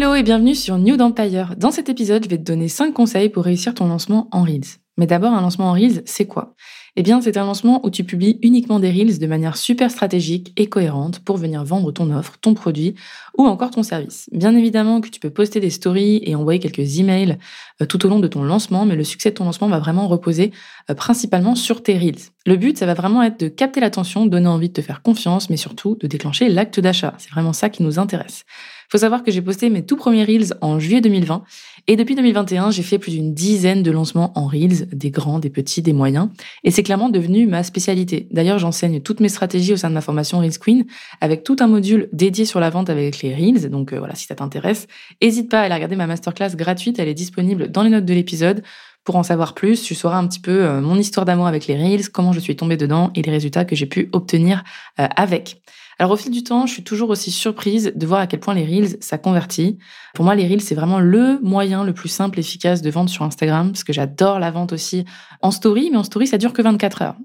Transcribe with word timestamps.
Hello 0.00 0.14
et 0.14 0.22
bienvenue 0.22 0.54
sur 0.54 0.78
New 0.78 0.96
Empire. 1.00 1.56
Dans 1.56 1.72
cet 1.72 1.88
épisode, 1.88 2.22
je 2.22 2.28
vais 2.28 2.38
te 2.38 2.44
donner 2.44 2.68
5 2.68 2.94
conseils 2.94 3.30
pour 3.30 3.42
réussir 3.42 3.74
ton 3.74 3.88
lancement 3.88 4.28
en 4.30 4.44
Reels. 4.44 4.78
Mais 4.96 5.08
d'abord, 5.08 5.32
un 5.32 5.40
lancement 5.40 5.70
en 5.70 5.72
Reels, 5.72 6.02
c'est 6.06 6.26
quoi? 6.26 6.54
Eh 6.94 7.02
bien, 7.02 7.20
c'est 7.20 7.36
un 7.36 7.44
lancement 7.44 7.84
où 7.84 7.90
tu 7.90 8.04
publies 8.04 8.38
uniquement 8.42 8.78
des 8.78 8.92
Reels 8.92 9.18
de 9.18 9.26
manière 9.26 9.56
super 9.56 9.90
stratégique 9.90 10.52
et 10.56 10.68
cohérente 10.68 11.18
pour 11.18 11.36
venir 11.36 11.64
vendre 11.64 11.90
ton 11.90 12.12
offre, 12.12 12.38
ton 12.40 12.54
produit 12.54 12.94
ou 13.36 13.46
encore 13.46 13.72
ton 13.72 13.82
service. 13.82 14.30
Bien 14.30 14.54
évidemment 14.54 15.00
que 15.00 15.08
tu 15.08 15.18
peux 15.18 15.30
poster 15.30 15.58
des 15.58 15.70
stories 15.70 16.20
et 16.22 16.36
envoyer 16.36 16.60
quelques 16.60 17.00
emails 17.00 17.36
euh, 17.82 17.86
tout 17.86 18.06
au 18.06 18.08
long 18.08 18.20
de 18.20 18.28
ton 18.28 18.44
lancement, 18.44 18.86
mais 18.86 18.94
le 18.94 19.02
succès 19.02 19.30
de 19.30 19.34
ton 19.34 19.46
lancement 19.46 19.66
va 19.66 19.80
vraiment 19.80 20.06
reposer 20.06 20.52
euh, 20.90 20.94
principalement 20.94 21.56
sur 21.56 21.82
tes 21.82 21.98
Reels. 21.98 22.30
Le 22.46 22.54
but, 22.54 22.78
ça 22.78 22.86
va 22.86 22.94
vraiment 22.94 23.24
être 23.24 23.40
de 23.40 23.48
capter 23.48 23.80
l'attention, 23.80 24.26
donner 24.26 24.46
envie 24.46 24.68
de 24.68 24.74
te 24.74 24.80
faire 24.80 25.02
confiance, 25.02 25.50
mais 25.50 25.56
surtout 25.56 25.96
de 25.96 26.06
déclencher 26.06 26.48
l'acte 26.48 26.78
d'achat. 26.78 27.14
C'est 27.18 27.30
vraiment 27.30 27.52
ça 27.52 27.68
qui 27.68 27.82
nous 27.82 27.98
intéresse. 27.98 28.44
Faut 28.90 28.98
savoir 28.98 29.22
que 29.22 29.30
j'ai 29.30 29.42
posté 29.42 29.68
mes 29.68 29.84
tout 29.84 29.96
premiers 29.96 30.24
Reels 30.24 30.54
en 30.60 30.78
juillet 30.78 31.00
2020 31.00 31.42
et 31.88 31.96
depuis 31.96 32.14
2021, 32.14 32.70
j'ai 32.70 32.82
fait 32.82 32.98
plus 32.98 33.12
d'une 33.12 33.34
dizaine 33.34 33.82
de 33.82 33.90
lancements 33.90 34.32
en 34.34 34.46
Reels, 34.46 34.88
des 34.92 35.10
grands, 35.10 35.38
des 35.38 35.50
petits, 35.50 35.82
des 35.82 35.92
moyens 35.92 36.30
et 36.64 36.70
c'est 36.70 36.82
clairement 36.82 37.10
devenu 37.10 37.46
ma 37.46 37.62
spécialité. 37.62 38.28
D'ailleurs, 38.30 38.58
j'enseigne 38.58 39.00
toutes 39.00 39.20
mes 39.20 39.28
stratégies 39.28 39.74
au 39.74 39.76
sein 39.76 39.90
de 39.90 39.94
ma 39.94 40.00
formation 40.00 40.38
Reels 40.38 40.58
Queen 40.58 40.86
avec 41.20 41.44
tout 41.44 41.56
un 41.60 41.66
module 41.66 42.08
dédié 42.12 42.44
sur 42.44 42.60
la 42.60 42.70
vente 42.70 42.88
avec 42.88 43.20
les 43.22 43.34
Reels. 43.34 43.68
Donc 43.70 43.92
euh, 43.92 43.98
voilà, 43.98 44.14
si 44.14 44.26
ça 44.26 44.34
t'intéresse, 44.34 44.86
n'hésite 45.22 45.50
pas 45.50 45.60
à 45.60 45.64
aller 45.64 45.74
regarder 45.74 45.96
ma 45.96 46.06
masterclass 46.06 46.56
gratuite, 46.56 46.98
elle 46.98 47.08
est 47.08 47.14
disponible 47.14 47.70
dans 47.70 47.82
les 47.82 47.90
notes 47.90 48.06
de 48.06 48.14
l'épisode. 48.14 48.62
Pour 49.04 49.16
en 49.16 49.22
savoir 49.22 49.54
plus, 49.54 49.82
tu 49.82 49.94
sauras 49.94 50.18
un 50.18 50.26
petit 50.26 50.40
peu 50.40 50.64
euh, 50.64 50.80
mon 50.82 50.96
histoire 50.96 51.24
d'amour 51.24 51.46
avec 51.46 51.66
les 51.66 51.76
Reels, 51.76 52.10
comment 52.10 52.32
je 52.32 52.40
suis 52.40 52.56
tombée 52.56 52.76
dedans 52.76 53.10
et 53.14 53.22
les 53.22 53.30
résultats 53.30 53.64
que 53.64 53.74
j'ai 53.74 53.86
pu 53.86 54.10
obtenir 54.12 54.64
euh, 55.00 55.06
avec. 55.16 55.62
Alors 56.00 56.12
au 56.12 56.16
fil 56.16 56.30
du 56.30 56.44
temps, 56.44 56.66
je 56.66 56.72
suis 56.72 56.84
toujours 56.84 57.10
aussi 57.10 57.32
surprise 57.32 57.92
de 57.94 58.06
voir 58.06 58.20
à 58.20 58.28
quel 58.28 58.38
point 58.38 58.54
les 58.54 58.64
Reels, 58.64 58.98
ça 59.00 59.18
convertit. 59.18 59.78
Pour 60.14 60.24
moi, 60.24 60.36
les 60.36 60.46
Reels, 60.46 60.60
c'est 60.60 60.76
vraiment 60.76 61.00
le 61.00 61.40
moyen 61.42 61.82
le 61.82 61.92
plus 61.92 62.08
simple 62.08 62.38
et 62.38 62.40
efficace 62.40 62.82
de 62.82 62.90
vente 62.90 63.08
sur 63.08 63.24
Instagram, 63.24 63.72
parce 63.72 63.82
que 63.82 63.92
j'adore 63.92 64.38
la 64.38 64.52
vente 64.52 64.72
aussi 64.72 65.04
en 65.42 65.50
story, 65.50 65.88
mais 65.90 65.98
en 65.98 66.04
story, 66.04 66.28
ça 66.28 66.38
dure 66.38 66.52
que 66.52 66.62
24 66.62 67.02
heures. 67.02 67.16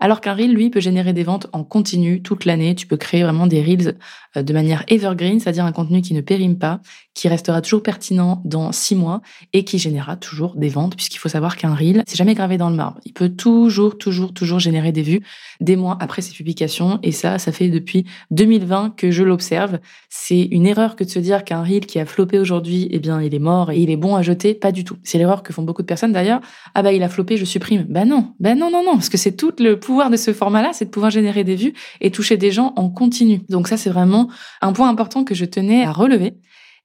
Alors 0.00 0.20
qu'un 0.20 0.34
reel, 0.34 0.52
lui, 0.52 0.70
peut 0.70 0.80
générer 0.80 1.12
des 1.12 1.24
ventes 1.24 1.48
en 1.52 1.64
continu 1.64 2.22
toute 2.22 2.44
l'année. 2.44 2.74
Tu 2.74 2.86
peux 2.86 2.96
créer 2.96 3.22
vraiment 3.24 3.46
des 3.46 3.60
reels 3.60 3.96
euh, 4.36 4.42
de 4.42 4.52
manière 4.52 4.84
evergreen, 4.88 5.40
c'est-à-dire 5.40 5.64
un 5.64 5.72
contenu 5.72 6.02
qui 6.02 6.14
ne 6.14 6.20
périme 6.20 6.58
pas, 6.58 6.80
qui 7.14 7.28
restera 7.28 7.60
toujours 7.60 7.82
pertinent 7.82 8.40
dans 8.44 8.70
six 8.70 8.94
mois 8.94 9.22
et 9.52 9.64
qui 9.64 9.78
générera 9.78 10.16
toujours 10.16 10.54
des 10.54 10.68
ventes, 10.68 10.94
puisqu'il 10.94 11.18
faut 11.18 11.28
savoir 11.28 11.56
qu'un 11.56 11.74
reel, 11.74 12.04
c'est 12.06 12.16
jamais 12.16 12.34
gravé 12.34 12.58
dans 12.58 12.70
le 12.70 12.76
marbre. 12.76 13.00
Il 13.04 13.12
peut 13.12 13.28
toujours, 13.28 13.98
toujours, 13.98 14.32
toujours 14.32 14.60
générer 14.60 14.92
des 14.92 15.02
vues 15.02 15.22
des 15.60 15.74
mois 15.74 15.96
après 16.00 16.22
ses 16.22 16.32
publications. 16.32 17.00
Et 17.02 17.10
ça, 17.10 17.38
ça 17.38 17.50
fait 17.50 17.68
depuis 17.68 18.04
2020 18.30 18.94
que 18.96 19.10
je 19.10 19.24
l'observe. 19.24 19.80
C'est 20.08 20.42
une 20.42 20.66
erreur 20.66 20.94
que 20.94 21.02
de 21.02 21.10
se 21.10 21.18
dire 21.18 21.44
qu'un 21.44 21.62
reel 21.62 21.86
qui 21.86 21.98
a 21.98 22.06
floppé 22.06 22.38
aujourd'hui, 22.38 22.88
eh 22.92 23.00
bien, 23.00 23.20
il 23.20 23.34
est 23.34 23.40
mort 23.40 23.72
et 23.72 23.78
il 23.78 23.90
est 23.90 23.96
bon 23.96 24.14
à 24.14 24.22
jeter. 24.22 24.54
Pas 24.54 24.70
du 24.70 24.84
tout. 24.84 24.96
C'est 25.02 25.18
l'erreur 25.18 25.42
que 25.42 25.52
font 25.52 25.62
beaucoup 25.62 25.82
de 25.82 25.86
personnes 25.86 26.12
d'ailleurs. 26.12 26.40
Ah 26.74 26.82
bah, 26.82 26.92
il 26.92 27.02
a 27.02 27.08
floppé, 27.08 27.36
je 27.36 27.44
supprime. 27.44 27.84
Bah 27.88 28.04
non, 28.04 28.34
bah 28.38 28.54
non, 28.54 28.70
non, 28.70 28.84
non, 28.84 28.92
parce 28.92 29.08
que 29.08 29.16
c'est 29.16 29.32
tout 29.32 29.52
le 29.58 29.80
pouvoir 29.88 30.10
de 30.10 30.18
ce 30.18 30.34
format-là, 30.34 30.74
c'est 30.74 30.84
de 30.84 30.90
pouvoir 30.90 31.10
générer 31.10 31.44
des 31.44 31.56
vues 31.56 31.72
et 32.02 32.10
toucher 32.10 32.36
des 32.36 32.50
gens 32.50 32.74
en 32.76 32.90
continu. 32.90 33.40
Donc 33.48 33.68
ça, 33.68 33.78
c'est 33.78 33.88
vraiment 33.88 34.28
un 34.60 34.74
point 34.74 34.90
important 34.90 35.24
que 35.24 35.34
je 35.34 35.46
tenais 35.46 35.82
à 35.82 35.92
relever. 35.92 36.34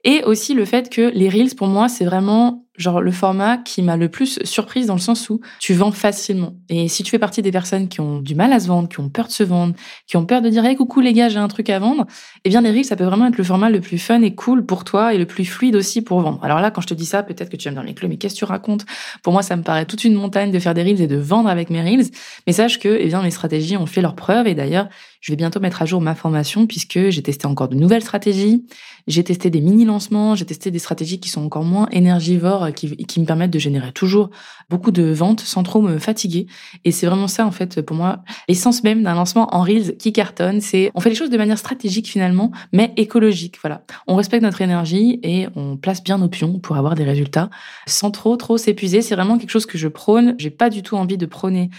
Et 0.05 0.23
aussi 0.23 0.53
le 0.53 0.63
fait 0.63 0.89
que 0.89 1.11
les 1.13 1.27
Reels, 1.27 1.53
pour 1.53 1.67
moi, 1.67 1.89
c'est 1.89 2.05
vraiment 2.05 2.62
genre 2.75 3.01
le 3.01 3.11
format 3.11 3.57
qui 3.57 3.81
m'a 3.81 3.97
le 3.97 4.09
plus 4.09 4.39
surprise 4.43 4.87
dans 4.87 4.95
le 4.95 4.99
sens 4.99 5.29
où 5.29 5.39
tu 5.59 5.73
vends 5.73 5.91
facilement. 5.91 6.55
Et 6.69 6.87
si 6.87 7.03
tu 7.03 7.11
fais 7.11 7.19
partie 7.19 7.41
des 7.41 7.51
personnes 7.51 7.87
qui 7.87 8.01
ont 8.01 8.19
du 8.19 8.35
mal 8.35 8.51
à 8.51 8.59
se 8.59 8.67
vendre, 8.67 8.89
qui 8.89 8.99
ont 8.99 9.09
peur 9.09 9.27
de 9.27 9.31
se 9.31 9.43
vendre, 9.43 9.75
qui 10.07 10.17
ont 10.17 10.25
peur 10.25 10.41
de 10.41 10.49
dire 10.49 10.65
hey, 10.65 10.75
coucou 10.75 10.99
les 10.99 11.13
gars, 11.13 11.29
j'ai 11.29 11.37
un 11.37 11.47
truc 11.47 11.69
à 11.69 11.79
vendre, 11.79 12.05
eh 12.43 12.49
bien 12.49 12.61
les 12.61 12.71
reels 12.71 12.85
ça 12.85 12.95
peut 12.95 13.03
vraiment 13.03 13.27
être 13.27 13.37
le 13.37 13.43
format 13.43 13.69
le 13.69 13.79
plus 13.79 13.99
fun 13.99 14.21
et 14.21 14.33
cool 14.33 14.65
pour 14.65 14.83
toi 14.83 15.13
et 15.13 15.17
le 15.17 15.25
plus 15.25 15.45
fluide 15.45 15.75
aussi 15.75 16.01
pour 16.01 16.19
vendre. 16.21 16.43
Alors 16.43 16.59
là 16.59 16.71
quand 16.71 16.81
je 16.81 16.87
te 16.87 16.93
dis 16.93 17.05
ça, 17.05 17.21
peut-être 17.21 17.49
que 17.49 17.57
tu 17.57 17.65
vas 17.65 17.71
me 17.71 17.75
dire 17.75 17.85
mais 17.85 17.93
Chloé, 17.93 18.09
mais 18.09 18.17
qu'est-ce 18.17 18.33
que 18.33 18.39
tu 18.39 18.45
racontes? 18.45 18.85
Pour 19.21 19.33
moi, 19.33 19.43
ça 19.43 19.55
me 19.55 19.63
paraît 19.63 19.85
toute 19.85 20.03
une 20.03 20.15
montagne 20.15 20.51
de 20.51 20.59
faire 20.59 20.73
des 20.73 20.83
reels 20.83 21.01
et 21.01 21.07
de 21.07 21.17
vendre 21.17 21.49
avec 21.49 21.69
mes 21.69 21.81
reels, 21.81 22.07
mais 22.47 22.53
sache 22.53 22.79
que 22.79 22.97
eh 22.99 23.07
bien 23.07 23.21
mes 23.21 23.31
stratégies 23.31 23.77
ont 23.77 23.85
fait 23.85 24.01
leurs 24.01 24.15
preuves 24.15 24.47
et 24.47 24.55
d'ailleurs, 24.55 24.89
je 25.21 25.31
vais 25.31 25.37
bientôt 25.37 25.59
mettre 25.59 25.81
à 25.81 25.85
jour 25.85 26.01
ma 26.01 26.15
formation 26.15 26.67
puisque 26.67 27.09
j'ai 27.09 27.23
testé 27.23 27.45
encore 27.45 27.69
de 27.69 27.75
nouvelles 27.75 28.01
stratégies, 28.01 28.65
j'ai 29.07 29.23
testé 29.23 29.49
des 29.49 29.61
mini 29.61 29.85
lancements, 29.85 30.35
j'ai 30.35 30.45
testé 30.45 30.69
des 30.71 30.79
stratégies 30.79 31.19
qui 31.19 31.29
sont 31.29 31.41
encore 31.41 31.63
moins 31.63 31.87
énergivores 31.91 32.62
qui, 32.71 32.95
qui 32.95 33.19
me 33.19 33.25
permettent 33.25 33.51
de 33.51 33.59
générer 33.59 33.91
toujours 33.91 34.29
beaucoup 34.69 34.91
de 34.91 35.03
ventes 35.03 35.41
sans 35.41 35.63
trop 35.63 35.81
me 35.81 35.99
fatiguer. 35.99 36.47
Et 36.85 36.91
c'est 36.91 37.05
vraiment 37.05 37.27
ça, 37.27 37.45
en 37.45 37.51
fait, 37.51 37.81
pour 37.81 37.95
moi, 37.95 38.23
l'essence 38.47 38.83
même 38.83 39.03
d'un 39.03 39.15
lancement 39.15 39.53
en 39.53 39.61
Reels 39.61 39.97
qui 39.97 40.13
cartonne. 40.13 40.61
C'est, 40.61 40.91
on 40.95 40.99
fait 40.99 41.09
les 41.09 41.15
choses 41.15 41.29
de 41.29 41.37
manière 41.37 41.57
stratégique 41.57 42.07
finalement, 42.07 42.51
mais 42.71 42.93
écologique. 42.97 43.57
Voilà. 43.61 43.83
On 44.07 44.15
respecte 44.15 44.43
notre 44.43 44.61
énergie 44.61 45.19
et 45.23 45.47
on 45.55 45.77
place 45.77 46.03
bien 46.03 46.17
nos 46.17 46.29
pions 46.29 46.59
pour 46.59 46.77
avoir 46.77 46.95
des 46.95 47.03
résultats 47.03 47.49
sans 47.85 48.11
trop, 48.11 48.35
trop 48.37 48.57
s'épuiser. 48.57 49.01
C'est 49.01 49.15
vraiment 49.15 49.37
quelque 49.37 49.51
chose 49.51 49.65
que 49.65 49.77
je 49.77 49.87
prône. 49.87 50.35
J'ai 50.37 50.49
pas 50.49 50.69
du 50.69 50.83
tout 50.83 50.95
envie 50.95 51.17
de 51.17 51.25
prôner 51.25 51.69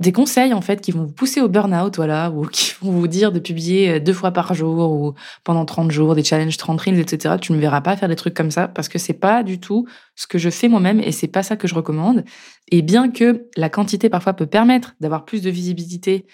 des 0.00 0.12
conseils 0.12 0.54
en 0.54 0.62
fait 0.62 0.80
qui 0.80 0.92
vont 0.92 1.04
vous 1.04 1.12
pousser 1.12 1.40
au 1.40 1.48
burn-out, 1.48 1.94
voilà, 1.96 2.30
ou 2.30 2.46
qui 2.46 2.72
vont 2.80 2.90
vous 2.90 3.06
dire 3.06 3.30
de 3.30 3.38
publier 3.38 3.90
euh, 3.90 4.00
deux 4.00 4.12
fois 4.12 4.32
par 4.32 4.54
jour 4.54 4.90
ou 4.90 5.14
pendant 5.44 5.64
30 5.64 5.90
jours, 5.90 6.14
des 6.14 6.24
challenges 6.24 6.56
30 6.56 6.80
reels, 6.80 6.98
etc. 6.98 7.36
Tu 7.40 7.52
ne 7.52 7.58
me 7.58 7.60
verras 7.60 7.82
pas 7.82 7.96
faire 7.96 8.08
des 8.08 8.16
trucs 8.16 8.34
comme 8.34 8.50
ça 8.50 8.66
parce 8.66 8.88
que 8.88 8.98
c'est 8.98 9.12
pas 9.12 9.42
du 9.42 9.60
tout 9.60 9.86
ce 10.16 10.26
que 10.26 10.38
je 10.38 10.50
fais 10.50 10.68
moi-même 10.68 11.00
et 11.00 11.12
c'est 11.12 11.28
pas 11.28 11.42
ça 11.42 11.56
que 11.56 11.68
je 11.68 11.74
recommande. 11.74 12.24
Et 12.72 12.82
bien 12.82 13.10
que 13.10 13.46
la 13.56 13.68
quantité 13.68 14.08
parfois 14.08 14.32
peut 14.32 14.46
permettre 14.46 14.94
d'avoir 15.00 15.24
plus 15.24 15.42
de 15.42 15.50
visibilité 15.50 16.26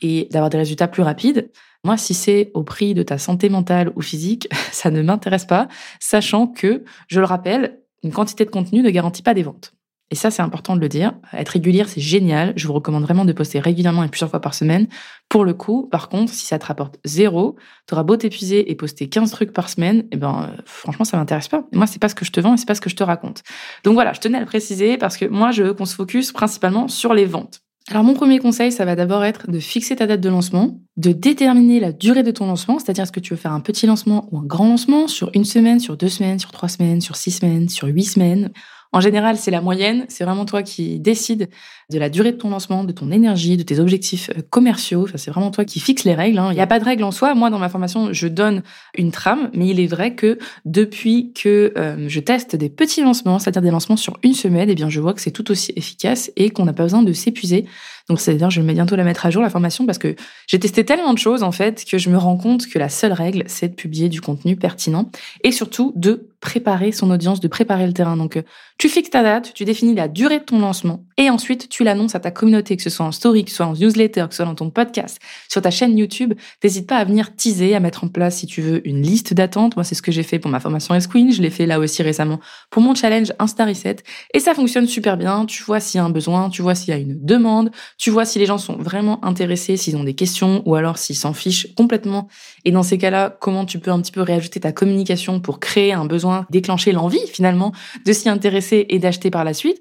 et 0.00 0.28
d'avoir 0.30 0.48
des 0.50 0.58
résultats 0.58 0.88
plus 0.88 1.02
rapides, 1.02 1.50
moi, 1.84 1.96
si 1.96 2.12
c'est 2.12 2.50
au 2.54 2.62
prix 2.62 2.92
de 2.94 3.02
ta 3.02 3.18
santé 3.18 3.48
mentale 3.48 3.92
ou 3.96 4.02
physique, 4.02 4.48
ça 4.72 4.90
ne 4.90 5.02
m'intéresse 5.02 5.44
pas, 5.44 5.68
sachant 5.98 6.46
que, 6.46 6.84
je 7.08 7.20
le 7.20 7.26
rappelle, 7.26 7.80
une 8.02 8.12
quantité 8.12 8.44
de 8.44 8.50
contenu 8.50 8.82
ne 8.82 8.90
garantit 8.90 9.22
pas 9.22 9.34
des 9.34 9.42
ventes. 9.42 9.74
Et 10.12 10.16
ça, 10.16 10.30
c'est 10.30 10.42
important 10.42 10.74
de 10.74 10.80
le 10.80 10.88
dire. 10.88 11.12
Être 11.32 11.50
régulière, 11.50 11.88
c'est 11.88 12.00
génial. 12.00 12.52
Je 12.56 12.66
vous 12.66 12.72
recommande 12.72 13.04
vraiment 13.04 13.24
de 13.24 13.32
poster 13.32 13.60
régulièrement 13.60 14.02
et 14.02 14.08
plusieurs 14.08 14.28
fois 14.28 14.40
par 14.40 14.54
semaine. 14.54 14.88
Pour 15.28 15.44
le 15.44 15.54
coup, 15.54 15.88
par 15.88 16.08
contre, 16.08 16.32
si 16.32 16.46
ça 16.46 16.58
te 16.58 16.66
rapporte 16.66 16.98
zéro, 17.04 17.56
t'auras 17.86 18.02
beau 18.02 18.16
t'épuiser 18.16 18.70
et 18.70 18.74
poster 18.74 19.08
15 19.08 19.30
trucs 19.30 19.52
par 19.52 19.68
semaine, 19.68 20.04
eh 20.10 20.16
ben, 20.16 20.56
franchement, 20.64 21.04
ça 21.04 21.16
m'intéresse 21.16 21.46
pas. 21.46 21.64
Moi, 21.72 21.86
c'est 21.86 22.00
pas 22.00 22.08
ce 22.08 22.16
que 22.16 22.24
je 22.24 22.32
te 22.32 22.40
vends 22.40 22.54
et 22.54 22.56
c'est 22.56 22.66
pas 22.66 22.74
ce 22.74 22.80
que 22.80 22.90
je 22.90 22.96
te 22.96 23.04
raconte. 23.04 23.44
Donc 23.84 23.94
voilà, 23.94 24.12
je 24.12 24.20
tenais 24.20 24.38
à 24.38 24.40
le 24.40 24.46
préciser 24.46 24.98
parce 24.98 25.16
que 25.16 25.26
moi, 25.26 25.52
je 25.52 25.62
veux 25.62 25.74
qu'on 25.74 25.86
se 25.86 25.94
focus 25.94 26.32
principalement 26.32 26.88
sur 26.88 27.14
les 27.14 27.24
ventes. 27.24 27.60
Alors 27.88 28.04
mon 28.04 28.14
premier 28.14 28.38
conseil, 28.38 28.70
ça 28.70 28.84
va 28.84 28.94
d'abord 28.94 29.24
être 29.24 29.50
de 29.50 29.58
fixer 29.58 29.96
ta 29.96 30.06
date 30.06 30.20
de 30.20 30.28
lancement, 30.28 30.78
de 30.96 31.12
déterminer 31.12 31.80
la 31.80 31.92
durée 31.92 32.22
de 32.22 32.30
ton 32.30 32.46
lancement, 32.46 32.78
c'est-à-dire 32.78 33.02
est-ce 33.02 33.10
que 33.10 33.20
tu 33.20 33.34
veux 33.34 33.40
faire 33.40 33.52
un 33.52 33.60
petit 33.60 33.86
lancement 33.86 34.28
ou 34.30 34.38
un 34.38 34.44
grand 34.44 34.68
lancement 34.68 35.08
sur 35.08 35.30
une 35.34 35.44
semaine, 35.44 35.80
sur 35.80 35.96
deux 35.96 36.08
semaines, 36.08 36.38
sur 36.38 36.52
trois 36.52 36.68
semaines, 36.68 37.00
sur 37.00 37.16
six 37.16 37.32
semaines, 37.32 37.68
sur 37.68 37.88
huit 37.88 38.04
semaines? 38.04 38.50
En 38.92 39.00
général, 39.00 39.36
c'est 39.36 39.52
la 39.52 39.60
moyenne. 39.60 40.04
C'est 40.08 40.24
vraiment 40.24 40.44
toi 40.44 40.62
qui 40.62 40.98
décides 40.98 41.48
de 41.90 41.98
la 41.98 42.08
durée 42.08 42.32
de 42.32 42.36
ton 42.36 42.50
lancement, 42.50 42.82
de 42.82 42.92
ton 42.92 43.12
énergie, 43.12 43.56
de 43.56 43.62
tes 43.62 43.78
objectifs 43.78 44.30
euh, 44.30 44.42
commerciaux. 44.50 45.04
Enfin, 45.04 45.16
c'est 45.16 45.30
vraiment 45.30 45.50
toi 45.50 45.64
qui 45.64 45.78
fixes 45.78 46.04
les 46.04 46.14
règles. 46.14 46.38
Hein. 46.38 46.48
Il 46.50 46.54
n'y 46.54 46.60
a 46.60 46.66
pas 46.66 46.80
de 46.80 46.84
règle 46.84 47.04
en 47.04 47.12
soi. 47.12 47.34
Moi, 47.34 47.50
dans 47.50 47.58
ma 47.58 47.68
formation, 47.68 48.12
je 48.12 48.26
donne 48.26 48.62
une 48.96 49.12
trame, 49.12 49.50
mais 49.54 49.68
il 49.68 49.78
est 49.78 49.86
vrai 49.86 50.14
que 50.14 50.38
depuis 50.64 51.32
que 51.32 51.72
euh, 51.76 52.08
je 52.08 52.20
teste 52.20 52.56
des 52.56 52.68
petits 52.68 53.02
lancements, 53.02 53.38
c'est-à-dire 53.38 53.62
des 53.62 53.70
lancements 53.70 53.96
sur 53.96 54.18
une 54.24 54.34
semaine, 54.34 54.68
eh 54.70 54.74
bien, 54.74 54.90
je 54.90 55.00
vois 55.00 55.14
que 55.14 55.20
c'est 55.20 55.30
tout 55.30 55.50
aussi 55.52 55.72
efficace 55.76 56.32
et 56.36 56.50
qu'on 56.50 56.64
n'a 56.64 56.72
pas 56.72 56.82
besoin 56.82 57.02
de 57.02 57.12
s'épuiser. 57.12 57.66
Donc, 58.08 58.20
c'est-à-dire, 58.20 58.50
je 58.50 58.60
vais 58.60 58.72
bientôt 58.72 58.96
la 58.96 59.04
mettre 59.04 59.24
à 59.24 59.30
jour, 59.30 59.40
la 59.40 59.50
formation, 59.50 59.86
parce 59.86 59.98
que 59.98 60.16
j'ai 60.48 60.58
testé 60.58 60.84
tellement 60.84 61.12
de 61.12 61.18
choses, 61.18 61.44
en 61.44 61.52
fait, 61.52 61.84
que 61.88 61.96
je 61.96 62.10
me 62.10 62.18
rends 62.18 62.36
compte 62.36 62.66
que 62.66 62.78
la 62.78 62.88
seule 62.88 63.12
règle, 63.12 63.44
c'est 63.46 63.68
de 63.68 63.74
publier 63.74 64.08
du 64.08 64.20
contenu 64.20 64.56
pertinent 64.56 65.10
et 65.44 65.52
surtout 65.52 65.92
de 65.94 66.29
préparer 66.40 66.92
son 66.92 67.10
audience, 67.10 67.40
de 67.40 67.48
préparer 67.48 67.86
le 67.86 67.92
terrain. 67.92 68.16
Donc, 68.16 68.36
euh, 68.36 68.42
tu 68.78 68.88
fixes 68.88 69.10
ta 69.10 69.22
date, 69.22 69.52
tu 69.54 69.64
définis 69.64 69.94
la 69.94 70.08
durée 70.08 70.38
de 70.38 70.44
ton 70.44 70.58
lancement 70.58 71.04
et 71.18 71.28
ensuite 71.28 71.68
tu 71.68 71.84
l'annonces 71.84 72.14
à 72.14 72.20
ta 72.20 72.30
communauté, 72.30 72.76
que 72.76 72.82
ce 72.82 72.90
soit 72.90 73.04
en 73.04 73.12
story, 73.12 73.44
que 73.44 73.50
ce 73.50 73.56
soit 73.56 73.66
en 73.66 73.74
newsletter, 73.74 74.24
que 74.26 74.32
ce 74.32 74.36
soit 74.36 74.46
dans 74.46 74.54
ton 74.54 74.70
podcast, 74.70 75.20
sur 75.50 75.60
ta 75.60 75.70
chaîne 75.70 75.96
YouTube. 75.98 76.34
N'hésite 76.64 76.86
pas 76.86 76.96
à 76.96 77.04
venir 77.04 77.36
teaser, 77.36 77.74
à 77.74 77.80
mettre 77.80 78.04
en 78.04 78.08
place, 78.08 78.38
si 78.38 78.46
tu 78.46 78.62
veux, 78.62 78.86
une 78.88 79.02
liste 79.02 79.34
d'attente. 79.34 79.76
Moi, 79.76 79.84
c'est 79.84 79.94
ce 79.94 80.02
que 80.02 80.12
j'ai 80.12 80.22
fait 80.22 80.38
pour 80.38 80.50
ma 80.50 80.60
formation 80.60 80.94
S-Queen. 80.94 81.30
Je 81.32 81.42
l'ai 81.42 81.50
fait 81.50 81.66
là 81.66 81.78
aussi 81.78 82.02
récemment 82.02 82.40
pour 82.70 82.82
mon 82.82 82.94
challenge 82.94 83.32
Insta 83.38 83.66
Reset. 83.66 83.96
Et 84.32 84.40
ça 84.40 84.54
fonctionne 84.54 84.86
super 84.86 85.16
bien. 85.18 85.44
Tu 85.44 85.62
vois 85.62 85.80
s'il 85.80 85.98
y 85.98 86.00
a 86.00 86.04
un 86.04 86.10
besoin, 86.10 86.48
tu 86.48 86.62
vois 86.62 86.74
s'il 86.74 86.94
y 86.94 86.96
a 86.96 87.00
une 87.00 87.22
demande, 87.22 87.70
Tu 87.98 88.10
vois 88.10 88.24
si 88.24 88.38
les 88.38 88.46
gens 88.46 88.58
sont 88.58 88.76
vraiment 88.76 89.22
intéressés, 89.24 89.76
s'ils 89.76 89.96
ont 89.96 90.04
des 90.04 90.14
questions 90.14 90.62
ou 90.64 90.74
alors 90.74 90.96
s'ils 90.96 91.16
s'en 91.16 91.34
fichent 91.34 91.74
complètement. 91.74 92.28
Et 92.64 92.72
dans 92.72 92.82
ces 92.82 92.96
cas-là, 92.96 93.36
comment 93.40 93.66
tu 93.66 93.78
peux 93.78 93.90
un 93.90 94.00
petit 94.00 94.12
peu 94.12 94.22
réajouter 94.22 94.60
ta 94.60 94.72
communication 94.72 95.40
pour 95.40 95.60
créer 95.60 95.92
un 95.92 96.06
besoin, 96.06 96.29
déclencher 96.50 96.92
l'envie 96.92 97.26
finalement 97.26 97.72
de 98.04 98.12
s'y 98.12 98.28
intéresser 98.28 98.86
et 98.88 98.98
d'acheter 98.98 99.30
par 99.30 99.44
la 99.44 99.54
suite. 99.54 99.80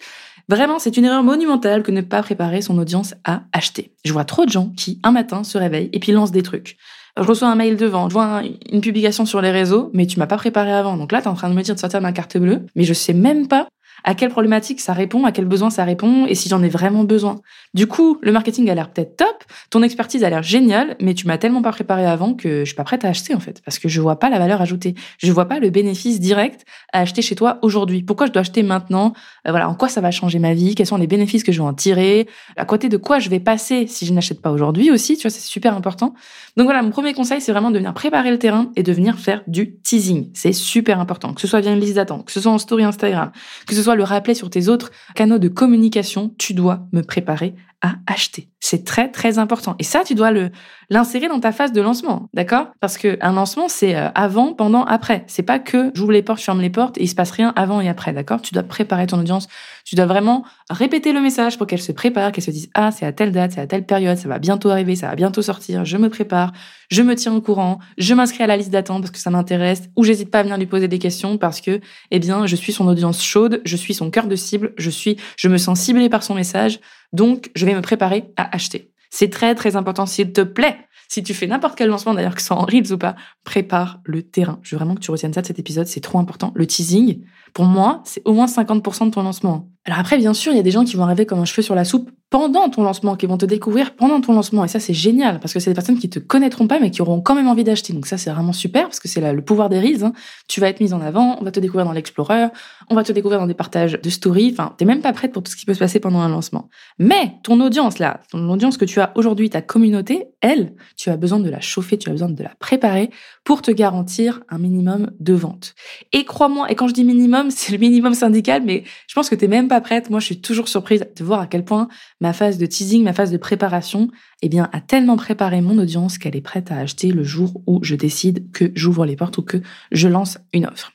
Vraiment, 0.49 0.79
c'est 0.79 0.97
une 0.97 1.05
erreur 1.05 1.23
monumentale 1.23 1.83
que 1.83 1.91
ne 1.91 2.01
pas 2.01 2.23
préparer 2.23 2.61
son 2.61 2.77
audience 2.77 3.13
à 3.23 3.43
acheter. 3.53 3.93
Je 4.03 4.11
vois 4.11 4.25
trop 4.25 4.45
de 4.45 4.49
gens 4.49 4.71
qui, 4.75 4.99
un 5.03 5.11
matin, 5.11 5.43
se 5.43 5.57
réveillent 5.57 5.89
et 5.93 5.99
puis 5.99 6.11
lancent 6.11 6.31
des 6.31 6.41
trucs. 6.41 6.77
Je 7.17 7.23
reçois 7.23 7.49
un 7.49 7.55
mail 7.55 7.75
devant, 7.75 8.07
je 8.09 8.13
vois 8.13 8.41
une 8.71 8.81
publication 8.81 9.25
sur 9.25 9.41
les 9.41 9.51
réseaux, 9.51 9.91
mais 9.93 10.07
tu 10.07 10.17
m'as 10.19 10.27
pas 10.27 10.37
préparé 10.37 10.71
avant. 10.71 10.97
Donc 10.97 11.11
là, 11.11 11.21
tu 11.21 11.25
es 11.25 11.27
en 11.27 11.35
train 11.35 11.49
de 11.49 11.53
me 11.53 11.61
dire 11.61 11.75
de 11.75 11.79
sortir 11.79 12.01
ma 12.01 12.13
carte 12.13 12.37
bleue, 12.37 12.65
mais 12.75 12.83
je 12.83 12.93
sais 12.93 13.13
même 13.13 13.47
pas 13.47 13.67
à 14.03 14.15
quelle 14.15 14.29
problématique 14.29 14.79
ça 14.79 14.93
répond, 14.93 15.25
à 15.25 15.31
quel 15.31 15.45
besoin 15.45 15.69
ça 15.69 15.83
répond 15.83 16.25
et 16.25 16.35
si 16.35 16.49
j'en 16.49 16.63
ai 16.63 16.69
vraiment 16.69 17.03
besoin. 17.03 17.39
Du 17.73 17.87
coup, 17.87 18.17
le 18.21 18.31
marketing 18.31 18.69
a 18.69 18.75
l'air 18.75 18.89
peut-être 18.91 19.17
top, 19.17 19.43
ton 19.69 19.83
expertise 19.83 20.23
a 20.23 20.29
l'air 20.29 20.43
géniale, 20.43 20.95
mais 21.01 21.13
tu 21.13 21.27
m'as 21.27 21.37
tellement 21.37 21.61
pas 21.61 21.71
préparé 21.71 22.05
avant 22.05 22.33
que 22.33 22.59
je 22.59 22.65
suis 22.65 22.75
pas 22.75 22.83
prête 22.83 23.05
à 23.05 23.09
acheter 23.09 23.35
en 23.35 23.39
fait, 23.39 23.61
parce 23.63 23.79
que 23.79 23.87
je 23.87 24.01
vois 24.01 24.17
pas 24.19 24.29
la 24.29 24.39
valeur 24.39 24.61
ajoutée. 24.61 24.95
Je 25.17 25.31
vois 25.31 25.47
pas 25.47 25.59
le 25.59 25.69
bénéfice 25.69 26.19
direct 26.19 26.65
à 26.93 27.01
acheter 27.01 27.21
chez 27.21 27.35
toi 27.35 27.59
aujourd'hui. 27.61 28.03
Pourquoi 28.03 28.27
je 28.27 28.31
dois 28.31 28.41
acheter 28.41 28.63
maintenant? 28.63 29.13
Euh, 29.47 29.51
Voilà, 29.51 29.69
en 29.69 29.75
quoi 29.75 29.89
ça 29.89 30.01
va 30.01 30.11
changer 30.11 30.39
ma 30.39 30.53
vie? 30.53 30.75
Quels 30.75 30.87
sont 30.87 30.97
les 30.97 31.07
bénéfices 31.07 31.43
que 31.43 31.51
je 31.51 31.61
vais 31.61 31.67
en 31.67 31.73
tirer? 31.73 32.27
À 32.57 32.65
côté 32.65 32.89
de 32.89 32.97
quoi 32.97 33.19
je 33.19 33.29
vais 33.29 33.39
passer 33.39 33.87
si 33.87 34.05
je 34.05 34.13
n'achète 34.13 34.41
pas 34.41 34.51
aujourd'hui 34.51 34.91
aussi? 34.91 35.15
Tu 35.17 35.23
vois, 35.23 35.31
c'est 35.31 35.39
super 35.39 35.75
important. 35.75 36.13
Donc 36.57 36.65
voilà, 36.65 36.81
mon 36.81 36.89
premier 36.89 37.13
conseil, 37.13 37.41
c'est 37.41 37.51
vraiment 37.51 37.71
de 37.71 37.77
venir 37.77 37.93
préparer 37.93 38.31
le 38.31 38.39
terrain 38.39 38.71
et 38.75 38.83
de 38.83 38.91
venir 38.91 39.17
faire 39.17 39.43
du 39.47 39.77
teasing. 39.77 40.29
C'est 40.33 40.53
super 40.53 40.99
important, 40.99 41.33
que 41.33 41.41
ce 41.41 41.47
soit 41.47 41.61
via 41.61 41.71
une 41.71 41.79
liste 41.79 41.95
d'attente, 41.95 42.25
que 42.25 42.31
ce 42.31 42.41
soit 42.41 42.51
en 42.51 42.57
story 42.57 42.83
Instagram, 42.83 43.31
que 43.67 43.75
ce 43.75 43.83
soit 43.83 43.88
le 43.95 44.03
rappeler 44.03 44.33
sur 44.33 44.49
tes 44.49 44.67
autres 44.67 44.91
canaux 45.15 45.39
de 45.39 45.47
communication, 45.47 46.33
tu 46.37 46.53
dois 46.53 46.87
me 46.91 47.01
préparer 47.01 47.55
à 47.81 47.95
acheter. 48.07 48.49
C'est 48.59 48.83
très 48.83 49.09
très 49.09 49.39
important. 49.39 49.75
Et 49.79 49.83
ça, 49.83 50.03
tu 50.05 50.15
dois 50.15 50.31
le 50.31 50.51
l'insérer 50.89 51.27
dans 51.27 51.39
ta 51.39 51.51
phase 51.51 51.71
de 51.71 51.81
lancement, 51.81 52.29
d'accord? 52.33 52.67
Parce 52.79 52.97
que 52.97 53.17
un 53.21 53.31
lancement, 53.31 53.67
c'est 53.69 53.95
euh, 53.95 54.09
avant, 54.15 54.53
pendant, 54.53 54.83
après. 54.83 55.23
C'est 55.27 55.43
pas 55.43 55.59
que 55.59 55.91
j'ouvre 55.93 56.11
les 56.11 56.23
portes, 56.23 56.39
je 56.39 56.45
ferme 56.45 56.61
les 56.61 56.69
portes 56.69 56.97
et 56.97 57.03
il 57.03 57.07
se 57.07 57.15
passe 57.15 57.31
rien 57.31 57.53
avant 57.55 57.79
et 57.79 57.87
après, 57.87 58.11
d'accord? 58.11 58.41
Tu 58.41 58.53
dois 58.53 58.63
préparer 58.63 59.05
ton 59.07 59.19
audience. 59.19 59.47
Tu 59.85 59.95
dois 59.95 60.07
vraiment 60.07 60.43
répéter 60.69 61.13
le 61.13 61.21
message 61.21 61.57
pour 61.57 61.67
qu'elle 61.67 61.81
se 61.81 61.91
prépare, 61.91 62.31
qu'elle 62.31 62.43
se 62.43 62.51
dise 62.51 62.69
ah 62.73 62.91
c'est 62.91 63.05
à 63.05 63.13
telle 63.13 63.31
date, 63.31 63.53
c'est 63.53 63.61
à 63.61 63.67
telle 63.67 63.85
période, 63.85 64.17
ça 64.17 64.27
va 64.27 64.39
bientôt 64.39 64.69
arriver, 64.69 64.95
ça 64.95 65.07
va 65.07 65.15
bientôt 65.15 65.41
sortir. 65.41 65.85
Je 65.85 65.97
me 65.97 66.09
prépare, 66.09 66.51
je 66.89 67.01
me 67.01 67.15
tiens 67.15 67.33
au 67.33 67.41
courant, 67.41 67.79
je 67.97 68.13
m'inscris 68.13 68.43
à 68.43 68.47
la 68.47 68.57
liste 68.57 68.71
d'attente 68.71 69.01
parce 69.01 69.11
que 69.11 69.19
ça 69.19 69.29
m'intéresse, 69.29 69.83
ou 69.95 70.03
j'hésite 70.03 70.31
pas 70.31 70.39
à 70.39 70.43
venir 70.43 70.57
lui 70.57 70.65
poser 70.65 70.87
des 70.87 70.99
questions 70.99 71.37
parce 71.37 71.61
que 71.61 71.79
eh 72.11 72.19
bien 72.19 72.45
je 72.45 72.55
suis 72.55 72.73
son 72.73 72.87
audience 72.87 73.23
chaude, 73.23 73.61
je 73.63 73.77
suis 73.77 73.93
son 73.93 74.09
cœur 74.09 74.27
de 74.27 74.35
cible, 74.35 74.73
je 74.77 74.89
suis, 74.89 75.17
je 75.37 75.47
me 75.47 75.57
sens 75.57 75.79
ciblé 75.79 76.09
par 76.09 76.23
son 76.23 76.35
message, 76.35 76.79
donc 77.13 77.51
je 77.55 77.65
vais 77.65 77.73
me 77.73 77.81
préparer 77.81 78.31
à 78.37 78.53
acheter. 78.55 78.91
C'est 79.09 79.29
très 79.29 79.55
très 79.55 79.75
important, 79.75 80.05
s'il 80.05 80.31
te 80.31 80.41
plaît. 80.41 80.77
Si 81.07 81.23
tu 81.23 81.33
fais 81.33 81.47
n'importe 81.47 81.75
quel 81.75 81.89
lancement, 81.89 82.13
d'ailleurs 82.13 82.35
que 82.35 82.41
ce 82.41 82.47
soit 82.47 82.57
en 82.57 82.65
Reels 82.65 82.93
ou 82.93 82.97
pas, 82.99 83.15
prépare 83.43 83.99
le 84.03 84.21
terrain. 84.21 84.59
Je 84.61 84.75
veux 84.75 84.77
vraiment 84.77 84.93
que 84.93 84.99
tu 84.99 85.09
retiennes 85.09 85.33
ça 85.33 85.41
de 85.41 85.47
cet 85.47 85.57
épisode, 85.57 85.87
c'est 85.87 86.01
trop 86.01 86.19
important. 86.19 86.51
Le 86.53 86.67
teasing, 86.67 87.25
pour 87.53 87.65
moi, 87.65 88.03
c'est 88.05 88.21
au 88.25 88.33
moins 88.33 88.45
50% 88.45 89.05
de 89.05 89.11
ton 89.11 89.23
lancement. 89.23 89.71
Alors 89.89 90.01
après, 90.01 90.17
bien 90.19 90.35
sûr, 90.35 90.51
il 90.51 90.55
y 90.55 90.59
a 90.59 90.63
des 90.63 90.69
gens 90.69 90.85
qui 90.85 90.95
vont 90.95 91.03
arriver 91.03 91.25
comme 91.25 91.39
un 91.39 91.45
cheveu 91.45 91.63
sur 91.63 91.73
la 91.73 91.83
soupe 91.83 92.11
pendant 92.29 92.69
ton 92.69 92.83
lancement, 92.83 93.15
qui 93.15 93.25
vont 93.25 93.39
te 93.39 93.45
découvrir 93.47 93.95
pendant 93.95 94.21
ton 94.21 94.33
lancement. 94.33 94.63
Et 94.63 94.67
ça, 94.67 94.79
c'est 94.79 94.93
génial, 94.93 95.39
parce 95.39 95.51
que 95.51 95.59
c'est 95.59 95.71
des 95.71 95.73
personnes 95.73 95.97
qui 95.97 96.11
te 96.11 96.19
connaîtront 96.19 96.67
pas, 96.67 96.79
mais 96.79 96.91
qui 96.91 97.01
auront 97.01 97.21
quand 97.21 97.33
même 97.33 97.47
envie 97.47 97.63
d'acheter. 97.63 97.91
Donc 97.91 98.05
ça, 98.05 98.19
c'est 98.19 98.29
vraiment 98.29 98.53
super, 98.53 98.83
parce 98.83 98.99
que 98.99 99.07
c'est 99.07 99.33
le 99.33 99.41
pouvoir 99.41 99.67
des 99.67 99.79
Reels. 99.79 100.03
Hein. 100.03 100.13
Tu 100.47 100.59
vas 100.59 100.69
être 100.69 100.79
mise 100.79 100.93
en 100.93 101.01
avant, 101.01 101.37
on 101.41 101.43
va 101.43 101.49
te 101.49 101.59
découvrir 101.59 101.85
dans 101.85 101.91
l'Explorer, 101.91 102.49
on 102.91 102.95
va 102.95 103.03
te 103.03 103.11
découvrir 103.11 103.39
dans 103.39 103.47
des 103.47 103.55
partages 103.55 103.93
de 103.99 104.09
stories. 104.11 104.51
Enfin, 104.51 104.75
t'es 104.77 104.85
même 104.85 105.01
pas 105.01 105.11
prête 105.11 105.31
pour 105.31 105.41
tout 105.41 105.51
ce 105.51 105.55
qui 105.55 105.65
peut 105.65 105.73
se 105.73 105.79
passer 105.79 105.99
pendant 105.99 106.19
un 106.19 106.29
lancement. 106.29 106.69
Mais 106.99 107.33
ton 107.41 107.59
audience, 107.59 107.97
là, 107.97 108.19
ton 108.31 108.47
audience 108.49 108.77
que 108.77 108.85
tu 108.85 108.99
as 108.99 109.11
aujourd'hui, 109.15 109.49
ta 109.49 109.63
communauté, 109.63 110.27
elle, 110.41 110.73
tu 110.95 111.09
as 111.09 111.17
besoin 111.17 111.39
de 111.39 111.49
la 111.49 111.59
chauffer, 111.59 111.97
tu 111.97 112.09
as 112.09 112.11
besoin 112.11 112.29
de 112.29 112.43
la 112.43 112.53
préparer 112.59 113.09
pour 113.43 113.61
te 113.61 113.71
garantir 113.71 114.41
un 114.49 114.57
minimum 114.57 115.11
de 115.19 115.33
vente. 115.33 115.75
Et 116.13 116.23
crois-moi, 116.23 116.71
et 116.71 116.75
quand 116.75 116.87
je 116.87 116.93
dis 116.93 117.03
minimum, 117.03 117.51
c'est 117.51 117.71
le 117.71 117.77
minimum 117.77 118.13
syndical, 118.13 118.63
mais 118.65 118.83
je 119.07 119.13
pense 119.15 119.29
que 119.29 119.35
t'es 119.35 119.47
même 119.47 119.67
pas 119.67 119.81
prête. 119.81 120.09
Moi, 120.09 120.19
je 120.19 120.25
suis 120.25 120.41
toujours 120.41 120.67
surprise 120.67 121.05
de 121.15 121.23
voir 121.23 121.41
à 121.41 121.47
quel 121.47 121.65
point 121.65 121.87
ma 122.21 122.33
phase 122.33 122.57
de 122.57 122.65
teasing, 122.65 123.03
ma 123.03 123.13
phase 123.13 123.31
de 123.31 123.37
préparation, 123.37 124.09
eh 124.41 124.49
bien, 124.49 124.69
a 124.71 124.81
tellement 124.81 125.17
préparé 125.17 125.61
mon 125.61 125.77
audience 125.77 126.17
qu'elle 126.17 126.35
est 126.35 126.41
prête 126.41 126.71
à 126.71 126.77
acheter 126.77 127.11
le 127.11 127.23
jour 127.23 127.61
où 127.67 127.83
je 127.83 127.95
décide 127.95 128.51
que 128.51 128.71
j'ouvre 128.75 129.05
les 129.05 129.15
portes 129.15 129.37
ou 129.37 129.41
que 129.41 129.57
je 129.91 130.07
lance 130.07 130.37
une 130.53 130.65
offre. 130.65 130.91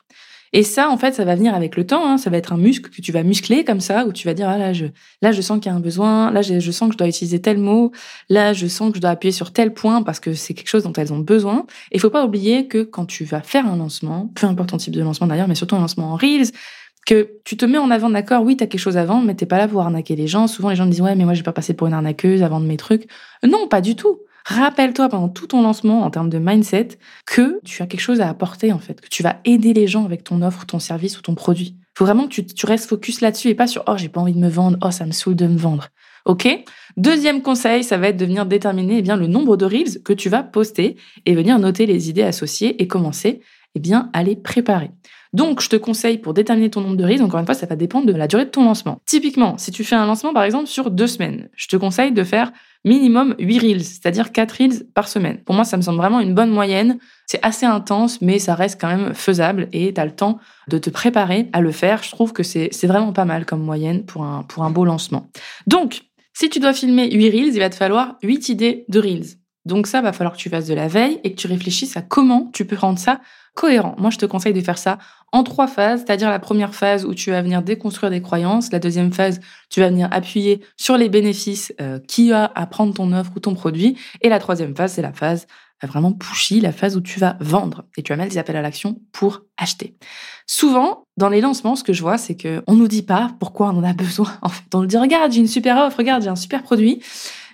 Et 0.56 0.62
ça, 0.62 0.88
en 0.88 0.96
fait, 0.96 1.12
ça 1.14 1.24
va 1.24 1.34
venir 1.34 1.52
avec 1.52 1.76
le 1.76 1.84
temps. 1.84 2.08
Hein. 2.08 2.16
Ça 2.16 2.30
va 2.30 2.36
être 2.36 2.52
un 2.52 2.56
muscle 2.56 2.88
que 2.88 3.02
tu 3.02 3.10
vas 3.10 3.24
muscler 3.24 3.64
comme 3.64 3.80
ça, 3.80 4.06
où 4.06 4.12
tu 4.12 4.28
vas 4.28 4.34
dire 4.34 4.48
ah 4.48 4.56
là, 4.56 4.72
je 4.72 4.86
là, 5.20 5.32
je 5.32 5.40
sens 5.40 5.58
qu'il 5.58 5.66
y 5.66 5.74
a 5.74 5.76
un 5.76 5.80
besoin. 5.80 6.30
Là, 6.30 6.42
je, 6.42 6.70
sens 6.70 6.88
que 6.88 6.92
je 6.92 6.98
dois 6.98 7.08
utiliser 7.08 7.42
tel 7.42 7.58
mot. 7.58 7.90
Là, 8.28 8.52
je 8.52 8.68
sens 8.68 8.90
que 8.92 8.96
je 8.96 9.00
dois 9.00 9.10
appuyer 9.10 9.32
sur 9.32 9.52
tel 9.52 9.74
point 9.74 10.02
parce 10.04 10.20
que 10.20 10.32
c'est 10.32 10.54
quelque 10.54 10.68
chose 10.68 10.84
dont 10.84 10.92
elles 10.92 11.12
ont 11.12 11.18
besoin. 11.18 11.66
Et 11.90 11.96
il 11.96 12.00
faut 12.00 12.08
pas 12.08 12.24
oublier 12.24 12.68
que 12.68 12.84
quand 12.84 13.04
tu 13.04 13.24
vas 13.24 13.40
faire 13.40 13.66
un 13.66 13.76
lancement, 13.76 14.30
peu 14.36 14.46
importe 14.46 14.70
ton 14.70 14.76
type 14.76 14.94
de 14.94 15.02
lancement 15.02 15.26
d'ailleurs, 15.26 15.48
mais 15.48 15.56
surtout 15.56 15.74
un 15.74 15.80
lancement 15.80 16.12
en 16.12 16.16
reels, 16.16 16.52
que 17.04 17.32
tu 17.44 17.56
te 17.56 17.64
mets 17.64 17.78
en 17.78 17.90
avant, 17.90 18.08
d'accord, 18.08 18.44
oui, 18.44 18.56
t'as 18.56 18.66
quelque 18.66 18.80
chose 18.80 18.96
vendre, 18.96 19.26
mais 19.26 19.34
t'es 19.34 19.46
pas 19.46 19.58
là 19.58 19.66
pour 19.66 19.80
arnaquer 19.80 20.14
les 20.14 20.28
gens. 20.28 20.46
Souvent, 20.46 20.70
les 20.70 20.76
gens 20.76 20.86
disent, 20.86 21.00
ouais, 21.00 21.16
mais 21.16 21.24
moi, 21.24 21.34
je 21.34 21.40
vais 21.40 21.44
pas 21.44 21.52
passer 21.52 21.74
pour 21.74 21.88
une 21.88 21.92
arnaqueuse 21.92 22.44
à 22.44 22.48
vendre 22.48 22.66
mes 22.66 22.76
trucs. 22.76 23.08
Non, 23.42 23.66
pas 23.66 23.80
du 23.80 23.96
tout. 23.96 24.20
Rappelle-toi 24.44 25.08
pendant 25.08 25.29
tout 25.29 25.46
ton 25.46 25.62
lancement, 25.62 26.02
en 26.02 26.11
termes 26.11 26.29
de 26.29 26.38
mindset, 26.38 26.99
que 27.26 27.61
tu 27.64 27.82
as 27.82 27.87
quelque 27.87 28.00
chose 28.00 28.20
à 28.20 28.29
apporter, 28.29 28.73
en 28.73 28.79
fait, 28.79 29.00
que 29.00 29.08
tu 29.08 29.23
vas 29.23 29.37
aider 29.44 29.73
les 29.73 29.87
gens 29.87 30.05
avec 30.05 30.23
ton 30.23 30.43
offre, 30.43 30.67
ton 30.67 30.79
service 30.79 31.19
ou 31.19 31.23
ton 31.23 31.35
produit. 31.35 31.76
Faut 31.96 32.05
vraiment 32.05 32.25
que 32.25 32.35
tu, 32.35 32.44
tu 32.44 32.67
restes 32.67 32.88
focus 32.88 33.20
là-dessus 33.20 33.49
et 33.49 33.55
pas 33.55 33.67
sur, 33.67 33.85
oh, 33.87 33.96
j'ai 33.96 34.08
pas 34.08 34.20
envie 34.20 34.35
de 34.35 34.38
me 34.38 34.49
vendre, 34.49 34.76
oh, 34.82 34.91
ça 34.91 35.06
me 35.06 35.12
saoule 35.12 35.37
de 35.37 35.46
me 35.46 35.56
vendre. 35.56 35.88
OK? 36.26 36.49
Deuxième 36.96 37.43
conseil, 37.43 37.85
ça 37.85 37.96
va 37.96 38.08
être 38.08 38.17
de 38.17 38.25
venir 38.25 38.46
déterminer, 38.46 38.99
eh 38.99 39.02
bien, 39.02 39.17
le 39.17 39.26
nombre 39.26 39.56
de 39.56 39.64
reels 39.64 40.02
que 40.02 40.12
tu 40.12 40.29
vas 40.29 40.43
poster 40.43 40.96
et 41.26 41.35
venir 41.35 41.58
noter 41.58 41.87
les 41.87 42.08
idées 42.08 42.23
associées 42.23 42.82
et 42.82 42.87
commencer, 42.87 43.41
eh 43.75 43.81
bien, 43.81 44.11
à 44.12 44.23
les 44.23 44.37
préparer. 44.37 44.91
Donc, 45.34 45.60
je 45.60 45.69
te 45.69 45.76
conseille 45.76 46.19
pour 46.19 46.32
déterminer 46.32 46.70
ton 46.70 46.81
nombre 46.81 46.96
de 46.96 47.04
reels, 47.04 47.22
encore 47.22 47.40
une 47.40 47.46
fois, 47.46 47.56
ça 47.56 47.66
va 47.66 47.75
dépendre 47.75 48.06
de 48.06 48.12
la 48.12 48.28
durée 48.28 48.44
de 48.44 48.50
ton 48.50 48.64
lancement. 48.64 49.00
Typiquement, 49.04 49.58
si 49.58 49.72
tu 49.72 49.82
fais 49.82 49.96
un 49.96 50.06
lancement, 50.06 50.32
par 50.32 50.44
exemple, 50.44 50.69
sur 50.69 50.92
deux 50.92 51.08
semaines, 51.08 51.48
je 51.56 51.66
te 51.66 51.76
conseille 51.76 52.12
de 52.12 52.22
faire 52.22 52.52
minimum 52.84 53.34
8 53.40 53.58
reels, 53.58 53.84
c'est-à-dire 53.84 54.31
4 54.31 54.52
reels 54.52 54.86
par 54.94 55.08
semaine. 55.08 55.38
Pour 55.38 55.56
moi, 55.56 55.64
ça 55.64 55.76
me 55.76 55.82
semble 55.82 55.98
vraiment 55.98 56.20
une 56.20 56.34
bonne 56.34 56.50
moyenne. 56.50 56.98
C'est 57.26 57.40
assez 57.42 57.66
intense, 57.66 58.20
mais 58.20 58.38
ça 58.38 58.54
reste 58.54 58.81
quand 58.81 58.88
même 58.88 59.12
faisable 59.12 59.69
et 59.72 59.92
tu 59.92 60.00
as 60.00 60.04
le 60.04 60.14
temps 60.14 60.38
de 60.69 60.78
te 60.78 60.88
préparer 60.88 61.48
à 61.52 61.60
le 61.60 61.72
faire. 61.72 62.04
Je 62.04 62.10
trouve 62.10 62.32
que 62.32 62.44
c'est 62.44 62.86
vraiment 62.86 63.12
pas 63.12 63.25
mal 63.25 63.44
comme 63.44 63.62
moyenne 63.62 64.04
pour 64.04 64.22
un, 64.22 64.44
pour 64.44 64.62
un 64.62 64.70
beau 64.70 64.84
lancement. 64.84 65.29
Donc, 65.67 66.03
si 66.32 66.48
tu 66.48 66.60
dois 66.60 66.74
filmer 66.74 67.10
8 67.10 67.31
reels, 67.31 67.55
il 67.55 67.58
va 67.58 67.70
te 67.70 67.76
falloir 67.76 68.19
8 68.22 68.50
idées 68.50 68.84
de 68.88 69.00
reels. 69.00 69.38
Donc 69.64 69.86
ça, 69.86 70.03
va 70.03 70.12
falloir 70.12 70.34
que 70.34 70.38
tu 70.38 70.50
fasses 70.50 70.67
de 70.67 70.74
la 70.74 70.88
veille 70.88 71.20
et 71.24 71.32
que 71.32 71.36
tu 71.36 71.46
réfléchisses 71.46 71.96
à 71.96 72.03
comment 72.03 72.50
tu 72.53 72.67
peux 72.67 72.76
rendre 72.76 72.98
ça 72.98 73.20
cohérent. 73.55 73.94
Moi, 73.99 74.11
je 74.11 74.19
te 74.19 74.27
conseille 74.27 74.53
de 74.53 74.61
faire 74.61 74.79
ça 74.79 74.99
en 75.32 75.43
trois 75.43 75.67
phases, 75.67 76.05
c'est-à-dire 76.06 76.31
la 76.31 76.39
première 76.39 76.75
phase 76.75 77.05
où 77.05 77.15
tu 77.15 77.31
vas 77.31 77.43
venir 77.43 77.63
déconstruire 77.63 78.11
des 78.11 78.23
croyances, 78.23 78.70
la 78.70 78.79
deuxième 78.79 79.13
phase, 79.13 79.41
tu 79.69 79.81
vas 79.81 79.89
venir 79.89 80.08
appuyer 80.13 80.61
sur 80.77 80.96
les 80.96 81.08
bénéfices 81.08 81.73
euh, 81.81 81.99
qu'il 81.99 82.27
y 82.27 82.32
a 82.32 82.53
à 82.55 82.67
prendre 82.67 82.94
ton 82.94 83.13
offre 83.13 83.32
ou 83.34 83.41
ton 83.41 83.55
produit, 83.55 83.99
et 84.20 84.29
la 84.29 84.39
troisième 84.39 84.77
phase, 84.77 84.93
c'est 84.93 85.03
la 85.03 85.13
phase 85.13 85.46
euh, 85.82 85.89
vraiment 85.89 86.13
pushy, 86.13 86.61
la 86.61 86.70
phase 86.70 86.96
où 86.96 87.01
tu 87.01 87.19
vas 87.19 87.37
vendre 87.41 87.84
et 87.96 88.03
tu 88.03 88.13
vas 88.13 88.17
mettre 88.17 88.31
des 88.31 88.39
appels 88.39 88.56
à 88.56 88.63
l'action 88.63 89.01
pour 89.11 89.43
acheter. 89.56 89.96
Souvent, 90.46 91.05
dans 91.17 91.29
les 91.29 91.41
lancements, 91.41 91.75
ce 91.75 91.82
que 91.82 91.93
je 91.93 92.03
vois, 92.03 92.19
c'est 92.19 92.37
que 92.37 92.63
on 92.69 92.75
nous 92.75 92.87
dit 92.87 93.03
pas 93.03 93.32
pourquoi 93.41 93.70
on 93.70 93.79
en 93.79 93.84
a 93.84 93.93
besoin. 93.94 94.31
En 94.43 94.49
fait, 94.49 94.63
on 94.73 94.81
nous 94.81 94.87
dit 94.87 94.99
regarde, 94.99 95.32
j'ai 95.32 95.41
une 95.41 95.49
super 95.49 95.79
offre, 95.79 95.99
regarde, 95.99 96.23
j'ai 96.23 96.29
un 96.29 96.37
super 96.37 96.63
produit 96.63 97.03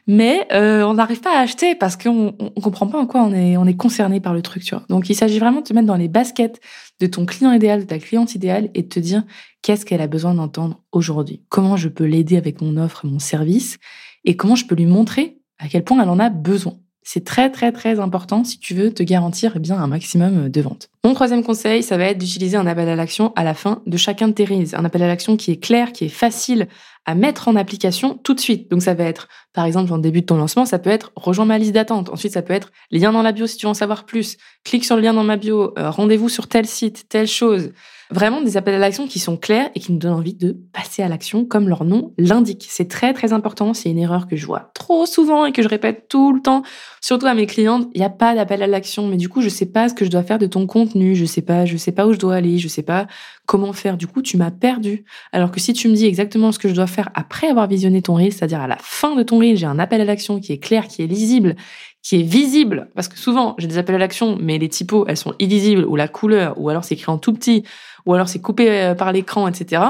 mais 0.06 0.46
euh, 0.52 0.82
on 0.82 0.94
n'arrive 0.94 1.20
pas 1.20 1.36
à 1.36 1.40
acheter 1.40 1.74
parce 1.74 1.96
qu'on 1.96 2.34
on 2.38 2.60
comprend 2.60 2.86
pas 2.86 2.98
en 2.98 3.06
quoi 3.06 3.22
on 3.22 3.32
est 3.32 3.56
on 3.56 3.66
est 3.66 3.76
concerné 3.76 4.20
par 4.20 4.34
le 4.34 4.42
truc, 4.42 4.64
tu 4.64 4.74
vois. 4.74 4.84
Donc 4.88 5.10
il 5.10 5.14
s'agit 5.14 5.38
vraiment 5.38 5.60
de 5.60 5.66
te 5.66 5.72
mettre 5.72 5.86
dans 5.86 5.96
les 5.96 6.08
baskets 6.08 6.60
de 7.00 7.06
ton 7.06 7.26
client 7.26 7.52
idéal, 7.52 7.80
de 7.80 7.86
ta 7.86 7.98
cliente 7.98 8.34
idéale 8.34 8.70
et 8.74 8.82
de 8.82 8.88
te 8.88 9.00
dire 9.00 9.24
qu'est-ce 9.62 9.84
qu'elle 9.84 10.00
a 10.00 10.06
besoin 10.06 10.34
d'entendre 10.34 10.82
aujourd'hui. 10.92 11.42
Comment 11.48 11.76
je 11.76 11.88
peux 11.88 12.04
l'aider 12.04 12.36
avec 12.36 12.60
mon 12.60 12.76
offre, 12.76 13.06
mon 13.06 13.18
service 13.18 13.78
et 14.24 14.36
comment 14.36 14.54
je 14.54 14.66
peux 14.66 14.74
lui 14.74 14.86
montrer 14.86 15.38
à 15.58 15.68
quel 15.68 15.84
point 15.84 16.02
elle 16.02 16.08
en 16.08 16.18
a 16.18 16.30
besoin. 16.30 16.74
C'est 17.02 17.24
très 17.24 17.50
très 17.50 17.72
très 17.72 17.98
important 17.98 18.44
si 18.44 18.58
tu 18.58 18.74
veux 18.74 18.92
te 18.92 19.02
garantir 19.02 19.56
eh 19.56 19.72
un 19.72 19.86
maximum 19.86 20.48
de 20.48 20.60
ventes. 20.60 20.90
Mon 21.04 21.14
troisième 21.14 21.42
conseil, 21.42 21.82
ça 21.82 21.96
va 21.96 22.04
être 22.04 22.18
d'utiliser 22.18 22.56
un 22.56 22.66
appel 22.66 22.88
à 22.88 22.94
l'action 22.94 23.32
à 23.36 23.44
la 23.44 23.54
fin 23.54 23.82
de 23.86 23.96
chacun 23.96 24.28
de 24.28 24.32
tes 24.32 24.44
reels. 24.44 24.74
Un 24.74 24.84
appel 24.84 25.02
à 25.02 25.06
l'action 25.06 25.36
qui 25.36 25.50
est 25.50 25.56
clair, 25.56 25.92
qui 25.92 26.04
est 26.04 26.08
facile 26.08 26.68
à 27.06 27.14
mettre 27.14 27.48
en 27.48 27.56
application 27.56 28.18
tout 28.22 28.34
de 28.34 28.40
suite. 28.40 28.70
Donc 28.70 28.82
ça 28.82 28.94
va 28.94 29.04
être, 29.04 29.28
par 29.54 29.64
exemple, 29.64 29.92
en 29.92 29.98
début 29.98 30.20
de 30.20 30.26
ton 30.26 30.36
lancement, 30.36 30.66
ça 30.66 30.78
peut 30.78 30.90
être 30.90 31.12
rejoins 31.16 31.46
ma 31.46 31.58
liste 31.58 31.72
d'attente. 31.72 32.10
Ensuite, 32.10 32.32
ça 32.32 32.42
peut 32.42 32.52
être 32.52 32.70
lien 32.90 33.12
dans 33.12 33.22
la 33.22 33.32
bio 33.32 33.46
si 33.46 33.56
tu 33.56 33.66
veux 33.66 33.70
en 33.70 33.74
savoir 33.74 34.04
plus. 34.04 34.36
Clique 34.64 34.84
sur 34.84 34.96
le 34.96 35.02
lien 35.02 35.14
dans 35.14 35.24
ma 35.24 35.36
bio. 35.36 35.72
Euh, 35.78 35.90
rendez-vous 35.90 36.28
sur 36.28 36.48
tel 36.48 36.66
site, 36.66 37.08
telle 37.08 37.26
chose. 37.26 37.72
Vraiment 38.12 38.42
des 38.42 38.56
appels 38.56 38.74
à 38.74 38.78
l'action 38.78 39.06
qui 39.06 39.20
sont 39.20 39.36
clairs 39.36 39.70
et 39.76 39.80
qui 39.80 39.92
nous 39.92 39.98
donnent 39.98 40.14
envie 40.14 40.34
de 40.34 40.56
passer 40.72 41.02
à 41.02 41.08
l'action 41.08 41.44
comme 41.44 41.68
leur 41.68 41.84
nom 41.84 42.12
l'indique. 42.18 42.66
C'est 42.68 42.88
très 42.88 43.12
très 43.12 43.32
important. 43.32 43.72
C'est 43.72 43.88
une 43.88 43.98
erreur 43.98 44.26
que 44.26 44.36
je 44.36 44.46
vois 44.46 44.72
trop 44.74 45.06
souvent 45.06 45.46
et 45.46 45.52
que 45.52 45.62
je 45.62 45.68
répète 45.68 46.08
tout 46.08 46.32
le 46.32 46.42
temps, 46.42 46.62
surtout 47.00 47.26
à 47.26 47.34
mes 47.34 47.46
clientes. 47.46 47.88
Il 47.94 47.98
n'y 47.98 48.04
a 48.04 48.10
pas 48.10 48.34
d'appel 48.34 48.64
à 48.64 48.66
l'action, 48.66 49.06
mais 49.06 49.16
du 49.16 49.28
coup, 49.28 49.42
je 49.42 49.48
sais 49.48 49.66
pas 49.66 49.88
ce 49.88 49.94
que 49.94 50.04
je 50.04 50.10
dois 50.10 50.24
faire 50.24 50.38
de 50.38 50.46
ton 50.46 50.66
contenu, 50.66 51.14
je 51.14 51.24
sais 51.24 51.42
pas, 51.42 51.66
je 51.66 51.76
sais 51.76 51.92
pas 51.92 52.06
où 52.06 52.12
je 52.12 52.18
dois 52.18 52.34
aller, 52.34 52.58
je 52.58 52.66
sais 52.66 52.82
pas 52.82 53.06
comment 53.46 53.72
faire. 53.72 53.96
Du 53.96 54.08
coup, 54.08 54.22
tu 54.22 54.36
m'as 54.36 54.50
perdu. 54.50 55.04
Alors 55.32 55.52
que 55.52 55.60
si 55.60 55.72
tu 55.72 55.88
me 55.88 55.94
dis 55.94 56.06
exactement 56.06 56.50
ce 56.50 56.58
que 56.58 56.68
je 56.68 56.74
dois 56.74 56.88
faire 56.88 57.10
après 57.14 57.46
avoir 57.46 57.68
visionné 57.68 58.02
ton 58.02 58.14
reel, 58.14 58.32
c'est-à-dire 58.32 58.60
à 58.60 58.68
la 58.68 58.78
fin 58.80 59.14
de 59.14 59.22
ton 59.22 59.38
reel, 59.38 59.56
j'ai 59.56 59.66
un 59.66 59.78
appel 59.78 60.00
à 60.00 60.04
l'action 60.04 60.40
qui 60.40 60.52
est 60.52 60.58
clair, 60.58 60.88
qui 60.88 61.02
est 61.02 61.06
lisible, 61.06 61.54
qui 62.02 62.20
est 62.20 62.22
visible, 62.22 62.88
parce 62.94 63.08
que 63.08 63.18
souvent 63.18 63.54
j'ai 63.58 63.66
des 63.66 63.78
appels 63.78 63.94
à 63.94 63.98
l'action, 63.98 64.38
mais 64.40 64.58
les 64.58 64.68
typos 64.68 65.04
elles 65.06 65.16
sont 65.16 65.34
illisibles, 65.38 65.84
ou 65.84 65.96
la 65.96 66.08
couleur, 66.08 66.58
ou 66.58 66.68
alors 66.68 66.84
c'est 66.84 66.94
écrit 66.94 67.10
en 67.10 67.18
tout 67.18 67.32
petit, 67.32 67.64
ou 68.06 68.14
alors 68.14 68.28
c'est 68.28 68.40
coupé 68.40 68.70
euh, 68.70 68.94
par 68.94 69.12
l'écran, 69.12 69.48
etc. 69.48 69.82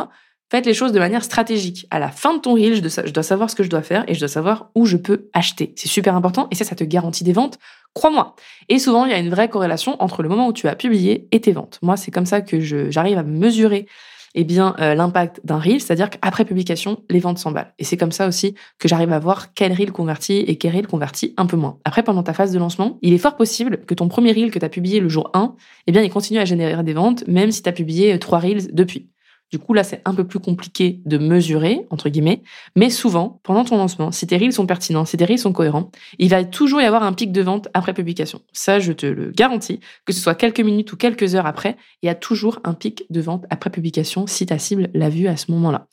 Faites 0.50 0.66
les 0.66 0.74
choses 0.74 0.90
de 0.90 0.98
manière 0.98 1.22
stratégique. 1.22 1.86
À 1.90 2.00
la 2.00 2.10
fin 2.10 2.34
de 2.34 2.40
ton 2.40 2.54
reel, 2.54 2.74
je 2.74 3.12
dois 3.12 3.22
savoir 3.22 3.48
ce 3.48 3.54
que 3.54 3.62
je 3.62 3.70
dois 3.70 3.82
faire 3.82 4.04
et 4.08 4.14
je 4.14 4.18
dois 4.18 4.28
savoir 4.28 4.70
où 4.74 4.84
je 4.84 4.96
peux 4.96 5.28
acheter. 5.32 5.72
C'est 5.76 5.86
super 5.86 6.16
important 6.16 6.48
et 6.50 6.56
ça, 6.56 6.64
ça 6.64 6.74
te 6.74 6.82
garantit 6.82 7.22
des 7.22 7.32
ventes. 7.32 7.60
Crois-moi. 7.94 8.34
Et 8.68 8.80
souvent, 8.80 9.04
il 9.04 9.12
y 9.12 9.14
a 9.14 9.18
une 9.18 9.30
vraie 9.30 9.48
corrélation 9.48 9.96
entre 10.02 10.24
le 10.24 10.28
moment 10.28 10.48
où 10.48 10.52
tu 10.52 10.66
as 10.66 10.74
publié 10.74 11.28
et 11.30 11.40
tes 11.40 11.52
ventes. 11.52 11.78
Moi, 11.82 11.96
c'est 11.96 12.10
comme 12.10 12.26
ça 12.26 12.40
que 12.40 12.58
j'arrive 12.60 13.18
à 13.18 13.22
mesurer 13.22 13.86
eh 14.34 14.44
bien 14.44 14.74
euh, 14.80 14.94
l'impact 14.94 15.40
d'un 15.44 15.58
reel, 15.58 15.80
c'est-à-dire 15.80 16.10
qu'après 16.10 16.44
publication, 16.44 17.02
les 17.10 17.20
ventes 17.20 17.38
s'emballent. 17.38 17.74
Et 17.78 17.84
c'est 17.84 17.96
comme 17.96 18.12
ça 18.12 18.28
aussi 18.28 18.54
que 18.78 18.88
j'arrive 18.88 19.12
à 19.12 19.18
voir 19.18 19.54
quel 19.54 19.72
reel 19.72 19.92
convertit 19.92 20.38
et 20.38 20.56
quel 20.56 20.74
reel 20.74 20.86
convertit 20.86 21.34
un 21.36 21.46
peu 21.46 21.56
moins. 21.56 21.78
Après, 21.84 22.02
pendant 22.02 22.22
ta 22.22 22.32
phase 22.32 22.52
de 22.52 22.58
lancement, 22.58 22.98
il 23.02 23.12
est 23.12 23.18
fort 23.18 23.36
possible 23.36 23.84
que 23.86 23.94
ton 23.94 24.08
premier 24.08 24.32
reel 24.32 24.50
que 24.50 24.58
tu 24.58 24.64
as 24.64 24.68
publié 24.68 25.00
le 25.00 25.08
jour 25.08 25.30
1, 25.34 25.54
eh 25.86 25.92
bien, 25.92 26.02
il 26.02 26.10
continue 26.10 26.38
à 26.38 26.44
générer 26.44 26.82
des 26.82 26.92
ventes, 26.92 27.26
même 27.26 27.50
si 27.50 27.62
tu 27.62 27.68
as 27.68 27.72
publié 27.72 28.18
trois 28.18 28.38
reels 28.38 28.72
depuis. 28.72 29.10
Du 29.50 29.58
coup, 29.58 29.74
là, 29.74 29.82
c'est 29.82 30.00
un 30.04 30.14
peu 30.14 30.24
plus 30.24 30.38
compliqué 30.38 31.00
de 31.06 31.18
mesurer, 31.18 31.86
entre 31.90 32.08
guillemets. 32.08 32.42
Mais 32.76 32.88
souvent, 32.88 33.40
pendant 33.42 33.64
ton 33.64 33.76
lancement, 33.76 34.12
si 34.12 34.26
tes 34.26 34.36
reels 34.36 34.52
sont 34.52 34.66
pertinents, 34.66 35.04
si 35.04 35.16
tes 35.16 35.24
reels 35.24 35.40
sont 35.40 35.52
cohérents, 35.52 35.90
il 36.18 36.28
va 36.28 36.44
toujours 36.44 36.80
y 36.80 36.84
avoir 36.84 37.02
un 37.02 37.12
pic 37.12 37.32
de 37.32 37.42
vente 37.42 37.68
après 37.74 37.92
publication. 37.92 38.40
Ça, 38.52 38.78
je 38.78 38.92
te 38.92 39.06
le 39.06 39.32
garantis. 39.32 39.80
Que 40.04 40.12
ce 40.12 40.20
soit 40.20 40.36
quelques 40.36 40.60
minutes 40.60 40.92
ou 40.92 40.96
quelques 40.96 41.34
heures 41.34 41.46
après, 41.46 41.76
il 42.02 42.06
y 42.06 42.10
a 42.10 42.14
toujours 42.14 42.60
un 42.62 42.74
pic 42.74 43.06
de 43.10 43.20
vente 43.20 43.44
après 43.50 43.70
publication 43.70 44.26
si 44.28 44.46
ta 44.46 44.58
cible 44.58 44.88
l'a 44.94 45.08
vu 45.08 45.26
à 45.26 45.36
ce 45.36 45.50
moment-là. 45.50 45.88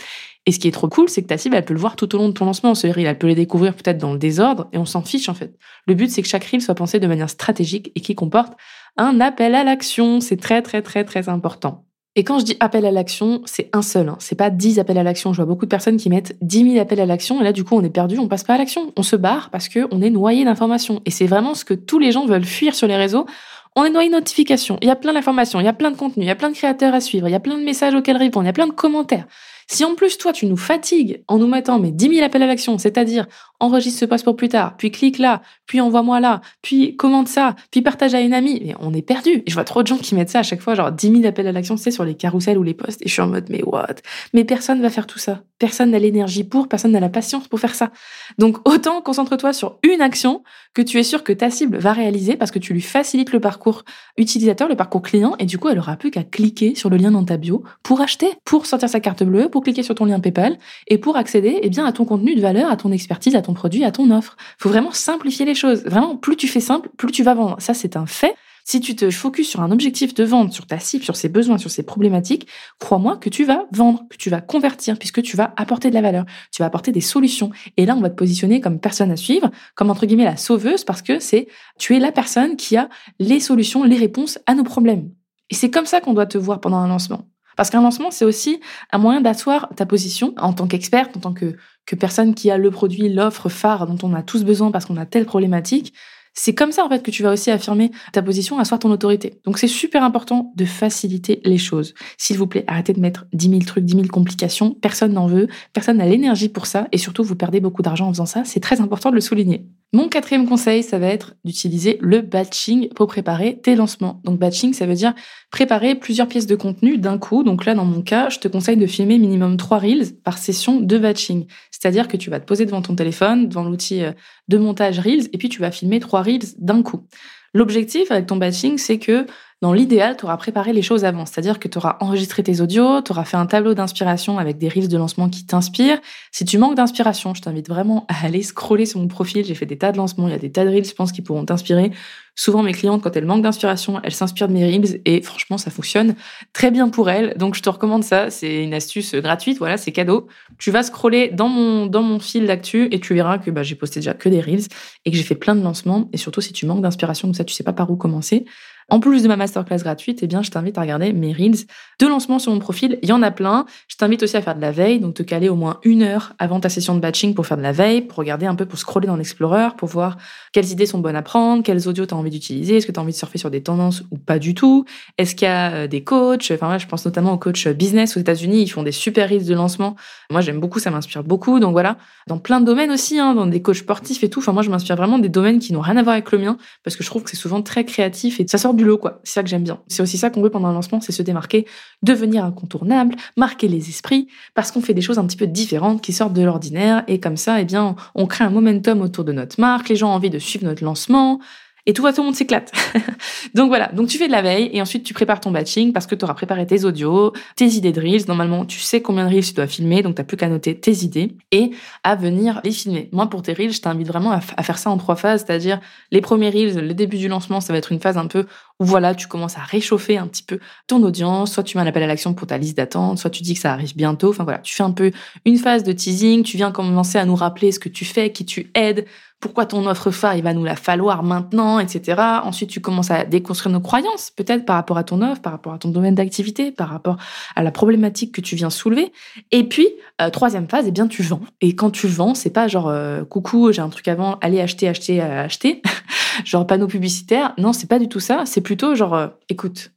Et 0.45 0.51
ce 0.51 0.59
qui 0.59 0.67
est 0.67 0.71
trop 0.71 0.87
cool, 0.87 1.09
c'est 1.09 1.23
que 1.23 1.27
ta 1.27 1.37
cible, 1.37 1.55
elle 1.55 1.65
peut 1.65 1.73
le 1.73 1.79
voir 1.79 1.95
tout 1.95 2.13
au 2.15 2.17
long 2.19 2.29
de 2.29 2.33
ton 2.33 2.45
lancement. 2.45 2.75
Ce 2.75 2.87
reel, 2.87 3.07
elle 3.07 3.17
peut 3.17 3.27
les 3.27 3.35
découvrir 3.35 3.73
peut-être 3.73 3.97
dans 3.97 4.13
le 4.13 4.19
désordre 4.19 4.69
et 4.71 4.77
on 4.77 4.85
s'en 4.85 5.01
fiche, 5.01 5.29
en 5.29 5.33
fait. 5.33 5.57
Le 5.87 5.95
but, 5.95 6.09
c'est 6.11 6.21
que 6.21 6.27
chaque 6.27 6.45
reel 6.45 6.61
soit 6.61 6.75
pensé 6.75 6.99
de 6.99 7.07
manière 7.07 7.29
stratégique 7.29 7.91
et 7.95 8.01
qui 8.01 8.13
comporte 8.15 8.53
un 8.97 9.19
appel 9.19 9.55
à 9.55 9.63
l'action. 9.63 10.21
C'est 10.21 10.37
très, 10.37 10.61
très, 10.61 10.81
très, 10.83 11.03
très 11.03 11.27
important. 11.27 11.86
Et 12.17 12.23
quand 12.23 12.39
je 12.39 12.45
dis 12.45 12.57
appel 12.59 12.83
à 12.87 12.89
l'action, 12.89 13.43
c'est 13.45 13.69
un 13.73 13.83
seul. 13.83 14.09
Hein. 14.09 14.15
C'est 14.17 14.35
pas 14.35 14.49
10 14.49 14.79
appels 14.79 14.97
à 14.97 15.03
l'action. 15.03 15.33
Je 15.33 15.37
vois 15.37 15.45
beaucoup 15.45 15.65
de 15.65 15.69
personnes 15.69 15.97
qui 15.97 16.09
mettent 16.09 16.35
10 16.41 16.71
000 16.71 16.81
appels 16.81 16.99
à 16.99 17.05
l'action 17.05 17.39
et 17.39 17.43
là, 17.43 17.53
du 17.53 17.63
coup, 17.63 17.75
on 17.75 17.83
est 17.83 17.91
perdu, 17.91 18.17
on 18.17 18.27
passe 18.27 18.43
pas 18.43 18.55
à 18.55 18.57
l'action. 18.57 18.91
On 18.97 19.03
se 19.03 19.15
barre 19.15 19.51
parce 19.51 19.69
que 19.69 19.87
on 19.91 20.01
est 20.01 20.09
noyé 20.09 20.43
d'informations. 20.43 20.99
Et 21.05 21.11
c'est 21.11 21.27
vraiment 21.27 21.53
ce 21.53 21.63
que 21.63 21.75
tous 21.75 21.99
les 21.99 22.11
gens 22.11 22.25
veulent 22.25 22.43
fuir 22.43 22.73
sur 22.73 22.87
les 22.87 22.95
réseaux. 22.95 23.27
On 23.75 23.85
est 23.85 23.91
noyé 23.91 24.09
de 24.09 24.15
notifications. 24.15 24.79
Il 24.81 24.87
y 24.87 24.91
a 24.91 24.95
plein 24.95 25.13
d'informations, 25.13 25.59
il 25.59 25.65
y 25.65 25.67
a 25.67 25.73
plein 25.73 25.91
de 25.91 25.95
contenus, 25.95 26.25
il 26.25 26.27
y 26.27 26.31
a 26.31 26.35
plein 26.35 26.49
de 26.49 26.55
créateurs 26.55 26.95
à 26.95 27.01
suivre, 27.01 27.27
il 27.27 27.31
y 27.31 27.35
a 27.35 27.39
plein 27.39 27.59
de 27.59 27.63
messages 27.63 27.93
auxquels 27.93 28.17
répondre, 28.17 28.45
il 28.45 28.47
y 28.47 28.49
a 28.49 28.53
plein 28.53 28.65
de 28.65 28.71
commentaires. 28.71 29.27
Si 29.69 29.83
en 29.83 29.95
plus 29.95 30.17
toi 30.17 30.33
tu 30.33 30.45
nous 30.45 30.57
fatigues 30.57 31.23
en 31.27 31.37
nous 31.37 31.47
mettant 31.47 31.79
mes 31.79 31.91
10 31.91 32.15
000 32.15 32.25
appels 32.25 32.43
à 32.43 32.47
l'action, 32.47 32.77
c'est-à-dire 32.77 33.27
enregistre 33.59 33.99
ce 33.99 34.05
poste 34.05 34.23
pour 34.23 34.35
plus 34.35 34.49
tard, 34.49 34.75
puis 34.77 34.91
clique 34.91 35.17
là, 35.17 35.41
puis 35.65 35.81
envoie-moi 35.81 36.19
là, 36.19 36.41
puis 36.61 36.95
commente 36.95 37.27
ça, 37.27 37.55
puis 37.71 37.81
partage 37.81 38.13
à 38.13 38.21
une 38.21 38.33
amie, 38.33 38.61
mais 38.63 38.75
on 38.79 38.93
est 38.93 39.01
perdu. 39.01 39.43
Et 39.45 39.49
je 39.49 39.53
vois 39.53 39.63
trop 39.63 39.81
de 39.81 39.87
gens 39.87 39.97
qui 39.97 40.15
mettent 40.15 40.29
ça 40.29 40.39
à 40.39 40.43
chaque 40.43 40.61
fois, 40.61 40.75
genre 40.75 40.91
10 40.91 41.11
000 41.11 41.25
appels 41.25 41.47
à 41.47 41.51
l'action, 41.51 41.75
c'est 41.75 41.91
sur 41.91 42.05
les 42.05 42.15
carousels 42.15 42.57
ou 42.57 42.63
les 42.63 42.73
posts, 42.73 43.01
et 43.01 43.07
je 43.07 43.13
suis 43.13 43.21
en 43.21 43.27
mode 43.27 43.45
mais 43.49 43.63
what? 43.63 43.95
Mais 44.33 44.43
personne 44.43 44.81
va 44.81 44.89
faire 44.89 45.07
tout 45.07 45.19
ça. 45.19 45.41
Personne 45.59 45.89
n'a 45.89 45.97
l'énergie 45.97 46.43
pour, 46.43 46.67
personne 46.67 46.91
n'a 46.91 46.99
la 46.99 47.09
patience 47.09 47.47
pour 47.47 47.59
faire 47.59 47.73
ça. 47.73 47.89
Donc 48.37 48.57
autant 48.69 49.01
concentre-toi 49.01 49.53
sur 49.53 49.79
une 49.81 50.01
action 50.01 50.43
que 50.75 50.83
tu 50.83 50.99
es 50.99 51.03
sûr 51.03 51.23
que 51.23 51.33
ta 51.33 51.49
cible 51.49 51.77
va 51.77 51.93
réaliser 51.93 52.35
parce 52.37 52.51
que 52.51 52.59
tu 52.59 52.73
lui 52.73 52.81
facilites 52.81 53.33
le 53.33 53.39
parcours 53.39 53.83
utilisateur, 54.17 54.67
le 54.67 54.75
parcours 54.75 55.01
client, 55.01 55.35
et 55.39 55.45
du 55.45 55.57
coup 55.57 55.69
elle 55.69 55.79
aura 55.79 55.95
plus 55.95 56.11
qu'à 56.11 56.23
cliquer 56.23 56.75
sur 56.75 56.91
le 56.91 56.97
lien 56.97 57.09
dans 57.09 57.25
ta 57.25 57.37
bio 57.37 57.63
pour 57.81 58.01
acheter, 58.01 58.29
pour 58.45 58.67
sortir 58.67 58.87
sa 58.87 58.99
carte 58.99 59.23
bleue, 59.23 59.49
pour 59.49 59.56
cliquer 59.61 59.83
sur 59.83 59.95
ton 59.95 60.05
lien 60.05 60.19
PayPal 60.19 60.57
et 60.87 60.97
pour 60.97 61.17
accéder 61.17 61.59
eh 61.61 61.69
bien, 61.69 61.85
à 61.85 61.91
ton 61.91 62.05
contenu 62.05 62.35
de 62.35 62.41
valeur, 62.41 62.69
à 62.69 62.77
ton 62.77 62.91
expertise, 62.91 63.35
à 63.35 63.41
ton 63.41 63.53
produit, 63.53 63.83
à 63.83 63.91
ton 63.91 64.11
offre. 64.11 64.35
faut 64.57 64.69
vraiment 64.69 64.91
simplifier 64.91 65.45
les 65.45 65.55
choses. 65.55 65.83
Vraiment, 65.85 66.15
plus 66.15 66.35
tu 66.35 66.47
fais 66.47 66.59
simple, 66.59 66.89
plus 66.97 67.11
tu 67.11 67.23
vas 67.23 67.33
vendre. 67.33 67.57
Ça, 67.59 67.73
c'est 67.73 67.95
un 67.95 68.05
fait. 68.05 68.35
Si 68.69 68.81
tu 68.81 68.97
te 68.97 69.09
focuses 69.09 69.47
sur 69.47 69.61
un 69.61 69.71
objectif 69.71 70.13
de 70.13 70.25
vente, 70.25 70.51
sur 70.51 70.67
ta 70.67 70.77
cible, 70.77 71.01
sur 71.01 71.15
ses 71.15 71.29
besoins, 71.29 71.57
sur 71.57 71.71
ses 71.71 71.83
problématiques, 71.83 72.49
crois-moi 72.79 73.15
que 73.15 73.29
tu 73.29 73.45
vas 73.45 73.65
vendre, 73.71 74.03
que 74.09 74.17
tu 74.17 74.29
vas 74.29 74.41
convertir, 74.41 74.99
puisque 74.99 75.21
tu 75.21 75.37
vas 75.37 75.53
apporter 75.55 75.89
de 75.89 75.93
la 75.93 76.01
valeur, 76.01 76.25
tu 76.51 76.61
vas 76.61 76.65
apporter 76.65 76.91
des 76.91 76.99
solutions. 76.99 77.49
Et 77.77 77.85
là, 77.85 77.95
on 77.95 78.01
va 78.01 78.09
te 78.09 78.15
positionner 78.15 78.59
comme 78.59 78.81
personne 78.81 79.09
à 79.09 79.15
suivre, 79.15 79.51
comme 79.75 79.89
entre 79.89 80.05
guillemets 80.05 80.25
la 80.25 80.35
sauveuse, 80.35 80.83
parce 80.83 81.01
que 81.01 81.19
c'est 81.19 81.47
tu 81.79 81.95
es 81.95 81.99
la 81.99 82.11
personne 82.11 82.57
qui 82.57 82.75
a 82.75 82.89
les 83.19 83.39
solutions, 83.39 83.85
les 83.85 83.95
réponses 83.95 84.37
à 84.47 84.53
nos 84.53 84.65
problèmes. 84.65 85.11
Et 85.49 85.55
c'est 85.55 85.71
comme 85.71 85.85
ça 85.85 86.01
qu'on 86.01 86.13
doit 86.13 86.25
te 86.25 86.37
voir 86.37 86.59
pendant 86.59 86.75
un 86.75 86.89
lancement. 86.89 87.21
Parce 87.57 87.69
qu'un 87.69 87.81
lancement, 87.81 88.11
c'est 88.11 88.23
aussi 88.23 88.61
un 88.93 88.99
moyen 88.99 89.19
d'asseoir 89.19 89.69
ta 89.75 89.85
position 89.85 90.33
en 90.37 90.53
tant 90.53 90.67
qu'experte, 90.67 91.17
en 91.17 91.19
tant 91.19 91.33
que, 91.33 91.57
que 91.85 91.95
personne 91.95 92.33
qui 92.35 92.49
a 92.49 92.57
le 92.57 92.71
produit, 92.71 93.09
l'offre 93.09 93.49
phare 93.49 93.87
dont 93.87 93.97
on 94.07 94.13
a 94.13 94.21
tous 94.21 94.45
besoin 94.45 94.71
parce 94.71 94.85
qu'on 94.85 94.95
a 94.95 95.05
telle 95.05 95.25
problématique. 95.25 95.93
C'est 96.39 96.53
comme 96.53 96.71
ça 96.71 96.85
en 96.85 96.89
fait 96.89 97.01
que 97.01 97.09
tu 97.09 97.23
vas 97.23 97.33
aussi 97.33 97.49
affirmer 97.49 97.89
ta 98.13 98.21
position, 98.21 98.59
asseoir 98.59 98.79
ton 98.79 98.91
autorité. 98.91 99.41
Donc 99.43 99.57
c'est 99.57 99.67
super 99.67 100.03
important 100.03 100.53
de 100.55 100.65
faciliter 100.65 101.41
les 101.43 101.57
choses. 101.57 101.95
S'il 102.19 102.37
vous 102.37 102.45
plaît, 102.45 102.63
arrêtez 102.67 102.93
de 102.93 102.99
mettre 102.99 103.25
10 103.33 103.49
000 103.49 103.61
trucs, 103.61 103.85
10 103.85 103.95
000 103.95 104.07
complications. 104.07 104.75
Personne 104.75 105.13
n'en 105.13 105.25
veut, 105.25 105.47
personne 105.73 105.97
n'a 105.97 106.05
l'énergie 106.05 106.49
pour 106.49 106.67
ça 106.67 106.87
et 106.91 106.99
surtout 106.99 107.23
vous 107.23 107.35
perdez 107.35 107.59
beaucoup 107.59 107.81
d'argent 107.81 108.07
en 108.07 108.13
faisant 108.13 108.27
ça. 108.27 108.43
C'est 108.45 108.59
très 108.59 108.81
important 108.81 109.09
de 109.09 109.15
le 109.15 109.21
souligner. 109.21 109.65
Mon 109.93 110.09
quatrième 110.09 110.49
conseil, 110.49 110.83
ça 110.83 110.99
va 110.99 111.07
être 111.07 111.35
d'utiliser 111.45 111.97
le 112.01 112.19
batching 112.19 112.89
pour 112.89 113.07
préparer 113.07 113.57
tes 113.61 113.73
lancements. 113.73 114.19
Donc 114.25 114.37
batching, 114.37 114.73
ça 114.73 114.85
veut 114.85 114.95
dire 114.95 115.13
préparer 115.49 115.95
plusieurs 115.95 116.27
pièces 116.27 116.45
de 116.45 116.57
contenu 116.57 116.97
d'un 116.97 117.17
coup. 117.17 117.43
Donc 117.43 117.63
là, 117.63 117.73
dans 117.73 117.85
mon 117.85 118.01
cas, 118.01 118.27
je 118.27 118.39
te 118.39 118.49
conseille 118.49 118.75
de 118.75 118.85
filmer 118.85 119.17
minimum 119.17 119.55
trois 119.55 119.77
reels 119.77 120.13
par 120.25 120.37
session 120.37 120.81
de 120.81 120.97
batching. 120.97 121.45
C'est-à-dire 121.71 122.09
que 122.09 122.17
tu 122.17 122.29
vas 122.29 122.41
te 122.41 122.45
poser 122.45 122.65
devant 122.65 122.81
ton 122.81 122.95
téléphone, 122.95 123.47
devant 123.47 123.63
l'outil 123.63 124.03
euh, 124.03 124.11
de 124.49 124.57
montage 124.57 124.99
reels, 124.99 125.29
et 125.31 125.37
puis 125.37 125.47
tu 125.47 125.61
vas 125.61 125.71
filmer 125.71 126.01
trois 126.01 126.21
reels 126.21 126.55
d'un 126.57 126.83
coup. 126.83 127.07
L'objectif 127.53 128.11
avec 128.11 128.27
ton 128.27 128.35
batching, 128.35 128.77
c'est 128.77 128.99
que 128.99 129.25
dans 129.61 129.73
l'idéal, 129.73 130.15
tu 130.17 130.25
auras 130.25 130.37
préparé 130.37 130.71
les 130.71 130.83
choses 130.83 131.03
avant, 131.03 131.25
c'est-à-dire 131.25 131.57
que 131.57 131.67
tu 131.67 131.79
auras 131.79 131.97
enregistré 131.99 132.43
tes 132.43 132.61
audios, 132.61 133.01
tu 133.01 133.11
auras 133.11 133.25
fait 133.25 133.37
un 133.37 133.47
tableau 133.47 133.73
d'inspiration 133.73 134.37
avec 134.37 134.59
des 134.59 134.69
reels 134.69 134.87
de 134.87 134.97
lancement 134.97 135.29
qui 135.29 135.47
t'inspirent. 135.47 135.99
Si 136.31 136.45
tu 136.45 136.59
manques 136.59 136.75
d'inspiration, 136.75 137.33
je 137.33 137.41
t'invite 137.41 137.67
vraiment 137.67 138.05
à 138.07 138.25
aller 138.25 138.43
scroller 138.43 138.85
sur 138.85 138.99
mon 138.99 139.07
profil. 139.07 139.43
J'ai 139.43 139.55
fait 139.55 139.65
des 139.65 139.79
tas 139.79 139.91
de 139.91 139.97
lancements, 139.97 140.27
il 140.27 140.31
y 140.31 140.35
a 140.35 140.39
des 140.39 140.51
tas 140.51 140.63
de 140.63 140.69
reels, 140.69 140.85
je 140.85 140.93
pense, 140.93 141.11
qui 141.11 141.23
pourront 141.23 141.43
t'inspirer. 141.43 141.91
Souvent, 142.35 142.61
mes 142.61 142.71
clientes, 142.71 143.01
quand 143.01 143.17
elles 143.17 143.25
manquent 143.25 143.41
d'inspiration, 143.41 143.99
elles 144.03 144.13
s'inspirent 144.13 144.47
de 144.47 144.53
mes 144.53 144.63
reels 144.63 145.01
et 145.05 145.23
franchement, 145.23 145.57
ça 145.57 145.71
fonctionne 145.71 146.13
très 146.53 146.69
bien 146.69 146.89
pour 146.89 147.09
elles. 147.09 147.35
Donc, 147.35 147.55
je 147.55 147.63
te 147.63 147.69
recommande 147.69 148.03
ça. 148.03 148.29
C'est 148.29 148.63
une 148.63 148.75
astuce 148.75 149.15
gratuite. 149.15 149.57
Voilà, 149.57 149.77
c'est 149.77 149.91
cadeau. 149.91 150.27
Tu 150.59 150.69
vas 150.69 150.83
scroller 150.83 151.29
dans 151.29 151.49
mon, 151.49 151.87
dans 151.87 152.03
mon 152.03 152.19
fil 152.19 152.45
d'actu 152.45 152.89
et 152.91 152.99
tu 152.99 153.15
verras 153.15 153.39
que 153.39 153.49
bah, 153.49 153.63
j'ai 153.63 153.73
posté 153.73 154.01
déjà 154.01 154.13
que 154.13 154.29
des 154.29 154.39
reels 154.39 154.67
et 155.05 155.09
que 155.09 155.17
j'ai 155.17 155.23
fait 155.23 155.33
plein 155.33 155.55
de 155.55 155.63
lancements. 155.63 156.09
Et 156.13 156.17
surtout, 156.17 156.41
si 156.41 156.53
tu 156.53 156.67
manques 156.67 156.83
d'inspiration, 156.83 157.27
comme 157.27 157.33
ça, 157.33 157.43
tu 157.43 157.55
sais 157.55 157.63
pas 157.63 157.73
par 157.73 157.89
où 157.89 157.95
commencer, 157.95 158.45
en 158.89 158.99
plus 158.99 159.23
de 159.23 159.27
ma 159.27 159.35
masterclass 159.35 159.79
gratuite, 159.79 160.19
eh 160.21 160.27
bien, 160.27 160.41
je 160.41 160.49
t'invite 160.49 160.77
à 160.77 160.81
regarder 160.81 161.11
mes 161.13 161.33
reels 161.33 161.65
de 161.99 162.07
lancement 162.07 162.39
sur 162.39 162.53
mon 162.53 162.59
profil. 162.59 162.99
Il 163.01 163.09
y 163.09 163.11
en 163.11 163.21
a 163.21 163.31
plein. 163.31 163.65
Je 163.87 163.95
t'invite 163.97 164.23
aussi 164.23 164.37
à 164.37 164.41
faire 164.41 164.55
de 164.55 164.61
la 164.61 164.71
veille, 164.71 164.99
donc 164.99 165.15
te 165.15 165.23
caler 165.23 165.49
au 165.49 165.55
moins 165.55 165.79
une 165.83 166.03
heure 166.03 166.33
avant 166.39 166.59
ta 166.59 166.69
session 166.69 166.95
de 166.95 166.99
batching 166.99 167.33
pour 167.33 167.45
faire 167.45 167.57
de 167.57 167.63
la 167.63 167.71
veille, 167.71 168.01
pour 168.01 168.19
regarder 168.19 168.45
un 168.45 168.55
peu, 168.55 168.65
pour 168.65 168.79
scroller 168.79 169.07
dans 169.07 169.15
l'Explorer, 169.15 169.69
pour 169.77 169.89
voir 169.89 170.17
quelles 170.53 170.71
idées 170.71 170.85
sont 170.85 170.99
bonnes 170.99 171.15
à 171.15 171.21
prendre, 171.21 171.63
quels 171.63 171.87
audios 171.87 172.05
tu 172.05 172.13
as 172.13 172.17
envie 172.17 172.29
d'utiliser, 172.29 172.77
est-ce 172.77 172.87
que 172.87 172.91
tu 172.91 172.99
as 172.99 173.03
envie 173.03 173.11
de 173.11 173.17
surfer 173.17 173.37
sur 173.37 173.51
des 173.51 173.61
tendances 173.61 174.03
ou 174.11 174.17
pas 174.17 174.39
du 174.39 174.53
tout, 174.53 174.85
est-ce 175.17 175.35
qu'il 175.35 175.47
y 175.47 175.51
a 175.51 175.71
euh, 175.73 175.87
des 175.87 176.03
coachs, 176.03 176.51
enfin 176.51 176.67
moi 176.67 176.77
je 176.77 176.87
pense 176.87 177.05
notamment 177.05 177.33
aux 177.33 177.37
coachs 177.37 177.67
business 177.67 178.15
aux 178.17 178.19
États-Unis, 178.19 178.61
ils 178.61 178.69
font 178.69 178.83
des 178.83 178.91
super 178.91 179.29
reels 179.29 179.45
de 179.45 179.53
lancement. 179.53 179.95
Moi 180.29 180.41
j'aime 180.41 180.59
beaucoup, 180.59 180.79
ça 180.79 180.91
m'inspire 180.91 181.23
beaucoup. 181.23 181.59
Donc 181.59 181.71
voilà, 181.71 181.97
dans 182.27 182.37
plein 182.37 182.59
de 182.59 182.65
domaines 182.65 182.91
aussi, 182.91 183.19
hein, 183.19 183.33
dans 183.35 183.47
des 183.47 183.61
coachs 183.61 183.77
sportifs 183.77 184.23
et 184.23 184.29
tout. 184.29 184.39
Enfin 184.39 184.53
moi 184.53 184.63
je 184.63 184.69
m'inspire 184.69 184.95
vraiment 184.95 185.19
des 185.19 185.29
domaines 185.29 185.59
qui 185.59 185.73
n'ont 185.73 185.81
rien 185.81 185.97
à 185.97 186.03
voir 186.03 186.13
avec 186.13 186.31
le 186.31 186.37
mien 186.37 186.57
parce 186.83 186.95
que 186.95 187.03
je 187.03 187.09
trouve 187.09 187.23
que 187.23 187.29
c'est 187.29 187.37
souvent 187.37 187.61
très 187.61 187.85
créatif 187.85 188.39
et 188.39 188.47
ça 188.47 188.57
sort 188.57 188.73
du 188.77 188.85
lot 188.85 188.97
quoi. 188.97 189.19
C'est 189.23 189.33
ça 189.33 189.43
que 189.43 189.49
j'aime 189.49 189.63
bien. 189.63 189.81
C'est 189.87 190.01
aussi 190.01 190.17
ça 190.17 190.29
qu'on 190.29 190.41
veut 190.41 190.49
pendant 190.49 190.67
un 190.67 190.73
lancement, 190.73 191.01
c'est 191.01 191.11
se 191.11 191.23
démarquer, 191.23 191.65
devenir 192.03 192.45
incontournable, 192.45 193.15
marquer 193.35 193.67
les 193.67 193.89
esprits, 193.89 194.27
parce 194.53 194.71
qu'on 194.71 194.81
fait 194.81 194.93
des 194.93 195.01
choses 195.01 195.19
un 195.19 195.25
petit 195.25 195.37
peu 195.37 195.47
différentes 195.47 196.01
qui 196.01 196.13
sortent 196.13 196.33
de 196.33 196.43
l'ordinaire, 196.43 197.03
et 197.07 197.19
comme 197.19 197.37
ça, 197.37 197.59
eh 197.59 197.65
bien, 197.65 197.95
on 198.15 198.25
crée 198.25 198.45
un 198.45 198.49
momentum 198.49 199.01
autour 199.01 199.25
de 199.25 199.33
notre 199.33 199.59
marque, 199.59 199.89
les 199.89 199.95
gens 199.95 200.09
ont 200.09 200.15
envie 200.15 200.29
de 200.29 200.39
suivre 200.39 200.65
notre 200.65 200.83
lancement, 200.83 201.39
et 201.87 201.93
tout 201.93 202.03
va, 202.03 202.11
tout 202.11 202.19
le 202.19 202.25
monde 202.25 202.35
s'éclate. 202.35 202.73
donc 203.55 203.69
voilà, 203.69 203.87
donc 203.93 204.09
tu 204.09 204.17
fais 204.17 204.27
de 204.27 204.31
la 204.33 204.41
veille 204.41 204.69
et 204.73 204.81
ensuite 204.81 205.05
tu 205.05 205.13
prépares 205.13 205.39
ton 205.39 205.51
batching 205.51 205.93
parce 205.93 206.05
que 206.05 206.15
tu 206.15 206.25
auras 206.25 206.33
préparé 206.33 206.67
tes 206.67 206.83
audios, 206.83 207.31
tes 207.55 207.65
idées 207.65 207.93
de 207.93 208.01
reels. 208.01 208.27
Normalement, 208.27 208.65
tu 208.65 208.79
sais 208.79 209.01
combien 209.01 209.25
de 209.25 209.33
reels 209.33 209.45
tu 209.45 209.53
dois 209.53 209.67
filmer, 209.67 210.03
donc 210.03 210.17
tu 210.17 210.23
plus 210.25 210.35
qu'à 210.35 210.49
noter 210.49 210.77
tes 210.77 211.05
idées 211.05 211.37
et 211.53 211.71
à 212.03 212.15
venir 212.15 212.59
les 212.65 212.71
filmer. 212.71 213.07
Moi, 213.13 213.29
pour 213.29 213.41
tes 213.41 213.53
reels, 213.53 213.71
je 213.71 213.79
t'invite 213.79 214.07
vraiment 214.07 214.31
à, 214.31 214.41
faire 214.41 214.77
ça 214.77 214.89
en 214.89 214.97
trois 214.97 215.15
phases, 215.15 215.45
c'est-à-dire 215.47 215.79
les 216.11 216.19
premiers 216.19 216.49
reels, 216.49 216.85
le 216.85 216.93
début 216.93 217.17
du 217.17 217.29
lancement, 217.29 217.61
ça 217.61 217.71
va 217.71 217.79
être 217.79 217.93
une 217.93 218.01
phase 218.01 218.17
un 218.17 218.27
peu 218.27 218.45
où 218.79 218.85
voilà, 218.85 219.15
tu 219.15 219.27
commences 219.27 219.57
à 219.57 219.61
réchauffer 219.61 220.17
un 220.17 220.27
petit 220.27 220.43
peu 220.43 220.59
ton 220.87 221.01
audience, 221.03 221.53
soit 221.53 221.63
tu 221.63 221.77
mets 221.77 221.83
un 221.83 221.87
appel 221.87 222.03
à 222.03 222.07
l'action 222.07 222.33
pour 222.33 222.47
ta 222.47 222.57
liste 222.57 222.77
d'attente, 222.77 223.19
soit 223.19 223.29
tu 223.29 223.43
dis 223.43 223.55
que 223.55 223.59
ça 223.59 223.73
arrive 223.73 223.95
bientôt. 223.95 224.29
Enfin 224.29 224.43
voilà, 224.43 224.59
tu 224.59 224.73
fais 224.75 224.83
un 224.83 224.91
peu 224.91 225.11
une 225.45 225.57
phase 225.57 225.83
de 225.83 225.91
teasing, 225.91 226.43
tu 226.43 226.57
viens 226.57 226.71
commencer 226.71 227.17
à 227.17 227.25
nous 227.25 227.35
rappeler 227.35 227.71
ce 227.71 227.79
que 227.79 227.89
tu 227.89 228.05
fais, 228.05 228.31
qui 228.31 228.45
tu 228.45 228.71
aides, 228.75 229.05
pourquoi 229.39 229.67
ton 229.67 229.85
offre 229.85 230.09
phare, 230.09 230.35
il 230.35 230.41
va 230.41 230.53
nous 230.53 230.63
la 230.63 230.75
falloir 230.75 231.21
maintenant, 231.21 231.79
etc. 231.79 232.19
Ensuite, 232.43 232.71
tu 232.71 232.81
commences 232.81 233.11
à 233.11 233.23
déconstruire 233.23 233.71
nos 233.71 233.79
croyances, 233.79 234.31
peut-être 234.31 234.65
par 234.65 234.75
rapport 234.77 234.97
à 234.97 235.03
ton 235.03 235.21
offre, 235.21 235.41
par 235.41 235.53
rapport 235.53 235.73
à 235.73 235.77
ton 235.77 235.89
domaine 235.89 236.15
d'activité, 236.15 236.71
par 236.71 236.89
rapport 236.89 237.17
à 237.55 237.61
la 237.61 237.69
problématique 237.69 238.33
que 238.33 238.41
tu 238.41 238.55
viens 238.55 238.71
soulever. 238.71 239.11
Et 239.51 239.63
puis, 239.63 239.87
euh, 240.21 240.31
troisième 240.31 240.67
phase, 240.67 240.85
eh 240.87 240.91
bien, 240.91 241.07
tu 241.07 241.21
vends. 241.21 241.41
Et 241.61 241.75
quand 241.75 241.91
tu 241.91 242.07
vends, 242.07 242.33
c'est 242.33 242.49
pas 242.49 242.67
genre, 242.67 242.87
euh, 242.87 243.25
coucou, 243.25 243.71
j'ai 243.71 243.81
un 243.81 243.89
truc 243.89 244.07
avant, 244.07 244.39
allez 244.41 244.59
acheter, 244.59 244.87
acheter, 244.87 245.21
euh, 245.21 245.45
acheter. 245.45 245.83
genre 246.43 246.65
panneau 246.65 246.87
publicitaire. 246.87 247.53
Non, 247.59 247.73
c'est 247.73 247.87
pas 247.87 247.99
du 247.99 248.09
tout 248.09 248.19
ça. 248.19 248.43
C'est 248.45 248.61
plutôt 248.67 248.95
genre, 248.95 249.29
écoute, 249.47 249.93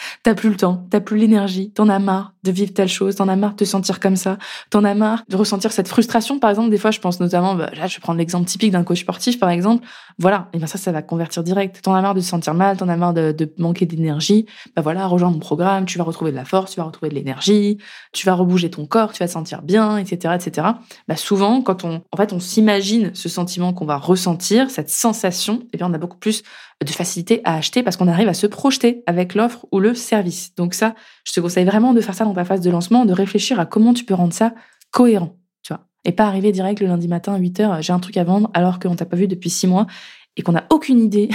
T'as 0.22 0.34
plus 0.34 0.50
le 0.50 0.56
temps, 0.56 0.86
t'as 0.90 1.00
plus 1.00 1.18
l'énergie, 1.18 1.72
t'en 1.72 1.88
as 1.88 1.98
marre 1.98 2.32
de 2.42 2.50
vivre 2.50 2.72
telle 2.72 2.88
chose, 2.88 3.16
t'en 3.16 3.28
as 3.28 3.36
marre 3.36 3.52
de 3.52 3.56
te 3.56 3.64
sentir 3.64 4.00
comme 4.00 4.16
ça, 4.16 4.38
t'en 4.70 4.84
as 4.84 4.94
marre 4.94 5.24
de 5.28 5.36
ressentir 5.36 5.72
cette 5.72 5.88
frustration. 5.88 6.38
Par 6.38 6.50
exemple, 6.50 6.70
des 6.70 6.78
fois, 6.78 6.90
je 6.90 7.00
pense 7.00 7.20
notamment, 7.20 7.54
bah, 7.54 7.70
là, 7.76 7.86
je 7.86 7.96
vais 7.96 8.00
prendre 8.00 8.18
l'exemple 8.18 8.46
typique 8.46 8.70
d'un 8.72 8.82
coach 8.82 9.00
sportif, 9.00 9.38
par 9.38 9.50
exemple. 9.50 9.86
Voilà, 10.18 10.48
et 10.52 10.58
bien 10.58 10.66
ça, 10.66 10.78
ça 10.78 10.92
va 10.92 11.02
convertir 11.02 11.42
direct. 11.42 11.82
T'en 11.82 11.94
as 11.94 12.00
marre 12.00 12.14
de 12.14 12.20
te 12.20 12.24
sentir 12.24 12.54
mal, 12.54 12.76
t'en 12.76 12.88
as 12.88 12.96
marre 12.96 13.12
de, 13.12 13.32
de 13.32 13.52
manquer 13.58 13.86
d'énergie. 13.86 14.46
Bah 14.74 14.82
voilà, 14.82 15.06
rejoins 15.06 15.30
mon 15.30 15.38
programme, 15.38 15.84
tu 15.84 15.98
vas 15.98 16.04
retrouver 16.04 16.30
de 16.30 16.36
la 16.36 16.44
force, 16.44 16.72
tu 16.72 16.80
vas 16.80 16.86
retrouver 16.86 17.10
de 17.10 17.14
l'énergie, 17.14 17.78
tu 18.12 18.26
vas 18.26 18.34
rebouger 18.34 18.70
ton 18.70 18.86
corps, 18.86 19.12
tu 19.12 19.18
vas 19.18 19.26
te 19.26 19.32
sentir 19.32 19.62
bien, 19.62 19.98
etc., 19.98 20.34
etc. 20.34 20.68
Bah 21.08 21.16
souvent, 21.16 21.62
quand 21.62 21.84
on, 21.84 22.02
en 22.10 22.16
fait, 22.16 22.32
on 22.32 22.40
s'imagine 22.40 23.10
ce 23.14 23.28
sentiment 23.28 23.72
qu'on 23.72 23.86
va 23.86 23.96
ressentir, 23.96 24.70
cette 24.70 24.90
sensation, 24.90 25.62
et 25.72 25.76
bien, 25.76 25.90
on 25.90 25.94
a 25.94 25.98
beaucoup 25.98 26.18
plus 26.18 26.42
de 26.84 26.90
facilité 26.90 27.40
à 27.44 27.56
acheter 27.56 27.82
parce 27.82 27.96
qu'on 27.96 28.08
arrive 28.08 28.28
à 28.28 28.34
se 28.34 28.46
projeter 28.46 29.02
avec 29.06 29.34
l'offre 29.34 29.66
ou 29.70 29.80
le 29.80 29.94
service. 29.94 30.54
Donc 30.54 30.74
ça, 30.74 30.94
je 31.24 31.32
te 31.32 31.40
conseille 31.40 31.64
vraiment 31.64 31.92
de 31.92 32.00
faire 32.00 32.14
ça 32.14 32.24
dans 32.24 32.34
ta 32.34 32.44
phase 32.44 32.60
de 32.60 32.70
lancement, 32.70 33.04
de 33.04 33.12
réfléchir 33.12 33.60
à 33.60 33.66
comment 33.66 33.92
tu 33.92 34.04
peux 34.04 34.14
rendre 34.14 34.32
ça 34.32 34.54
cohérent, 34.90 35.36
tu 35.62 35.72
vois. 35.72 35.86
Et 36.04 36.12
pas 36.12 36.26
arriver 36.26 36.52
direct 36.52 36.80
le 36.80 36.86
lundi 36.86 37.08
matin 37.08 37.34
à 37.34 37.38
8 37.38 37.60
heures, 37.60 37.82
j'ai 37.82 37.92
un 37.92 38.00
truc 38.00 38.16
à 38.16 38.24
vendre 38.24 38.50
alors 38.54 38.78
qu'on 38.78 38.96
t'a 38.96 39.04
pas 39.04 39.16
vu 39.16 39.28
depuis 39.28 39.50
6 39.50 39.66
mois 39.66 39.86
et 40.36 40.42
qu'on 40.42 40.52
n'a 40.52 40.66
aucune 40.70 41.00
idée 41.00 41.28